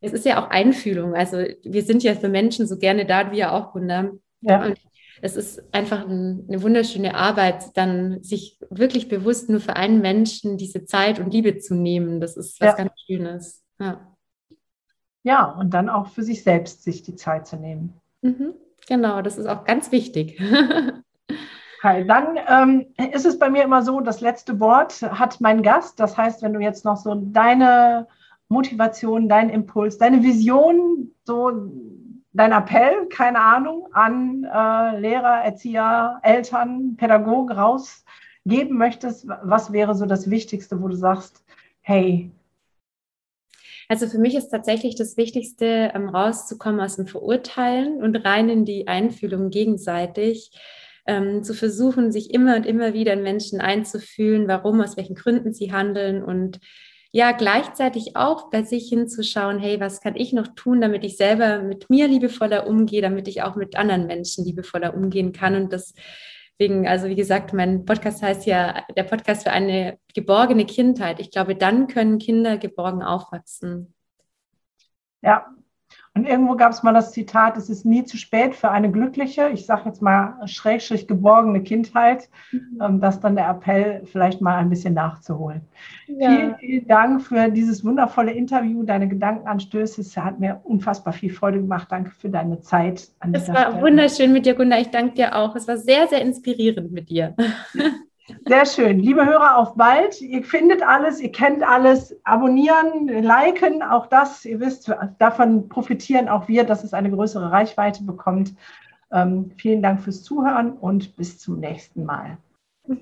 [0.00, 1.14] es ist ja auch Einfühlung.
[1.14, 4.12] Also wir sind ja für Menschen so gerne da, wie ja auch Wunder.
[4.42, 4.62] Ja.
[4.64, 4.78] Und
[5.24, 10.58] es ist einfach ein, eine wunderschöne Arbeit, dann sich wirklich bewusst nur für einen Menschen
[10.58, 12.20] diese Zeit und Liebe zu nehmen.
[12.20, 12.74] Das ist was ja.
[12.74, 13.64] ganz Schönes.
[13.78, 14.14] Ja.
[15.22, 17.94] ja, und dann auch für sich selbst sich die Zeit zu nehmen.
[18.20, 18.52] Mhm.
[18.86, 20.40] Genau, das ist auch ganz wichtig.
[21.82, 26.00] Okay, dann ähm, ist es bei mir immer so, das letzte Wort hat mein Gast.
[26.00, 28.08] Das heißt, wenn du jetzt noch so deine
[28.48, 31.50] Motivation, deinen Impuls, deine Vision, so
[32.34, 40.04] dein Appell, keine Ahnung, an äh, Lehrer, Erzieher, Eltern, Pädagogen rausgeben möchtest, was wäre so
[40.04, 41.44] das Wichtigste, wo du sagst,
[41.80, 42.30] hey.
[43.88, 48.64] Also für mich ist tatsächlich das Wichtigste, ähm, rauszukommen aus dem Verurteilen und rein in
[48.64, 50.50] die Einfühlung gegenseitig.
[51.06, 55.52] Ähm, zu versuchen, sich immer und immer wieder in Menschen einzufühlen, warum, aus welchen Gründen
[55.52, 56.60] sie handeln und
[57.14, 61.60] ja gleichzeitig auch bei sich hinzuschauen, hey, was kann ich noch tun, damit ich selber
[61.60, 65.54] mit mir liebevoller umgehe, damit ich auch mit anderen Menschen liebevoller umgehen kann.
[65.54, 71.20] Und deswegen, also wie gesagt, mein Podcast heißt ja der Podcast für eine geborgene Kindheit.
[71.20, 73.94] Ich glaube, dann können Kinder geborgen aufwachsen.
[75.22, 75.46] Ja,
[76.16, 79.48] und irgendwo gab es mal das Zitat, es ist nie zu spät für eine glückliche,
[79.48, 82.80] ich sage jetzt mal schrägstrich geborgene Kindheit, mhm.
[82.80, 85.62] ähm, das dann der Appell, vielleicht mal ein bisschen nachzuholen.
[86.06, 86.30] Ja.
[86.30, 90.02] Vielen, vielen Dank für dieses wundervolle Interview, deine Gedankenanstöße.
[90.02, 91.88] Es hat mir unfassbar viel Freude gemacht.
[91.90, 93.08] Danke für deine Zeit.
[93.32, 93.82] es war Stelle.
[93.82, 94.78] wunderschön mit dir, Gunda.
[94.78, 95.56] Ich danke dir auch.
[95.56, 97.34] Es war sehr, sehr inspirierend mit dir.
[98.46, 99.00] Sehr schön.
[99.00, 100.20] Liebe Hörer, auf bald.
[100.22, 102.16] Ihr findet alles, ihr kennt alles.
[102.24, 104.44] Abonnieren, liken, auch das.
[104.44, 108.54] Ihr wisst, davon profitieren auch wir, dass es eine größere Reichweite bekommt.
[109.12, 112.38] Ähm, vielen Dank fürs Zuhören und bis zum nächsten Mal.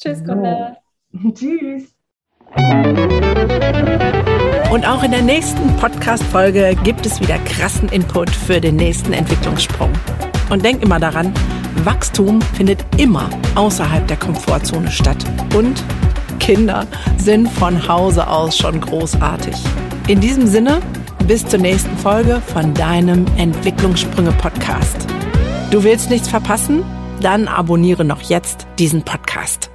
[0.00, 0.76] Tschüss, Gunnar.
[1.34, 1.94] Tschüss.
[4.70, 9.90] Und auch in der nächsten Podcast-Folge gibt es wieder krassen Input für den nächsten Entwicklungssprung.
[10.50, 11.32] Und denk immer daran,
[11.84, 15.24] Wachstum findet immer außerhalb der Komfortzone statt.
[15.56, 15.82] Und
[16.38, 16.86] Kinder
[17.18, 19.54] sind von Hause aus schon großartig.
[20.08, 20.80] In diesem Sinne,
[21.26, 25.06] bis zur nächsten Folge von deinem Entwicklungssprünge-Podcast.
[25.70, 26.82] Du willst nichts verpassen?
[27.20, 29.71] Dann abonniere noch jetzt diesen Podcast.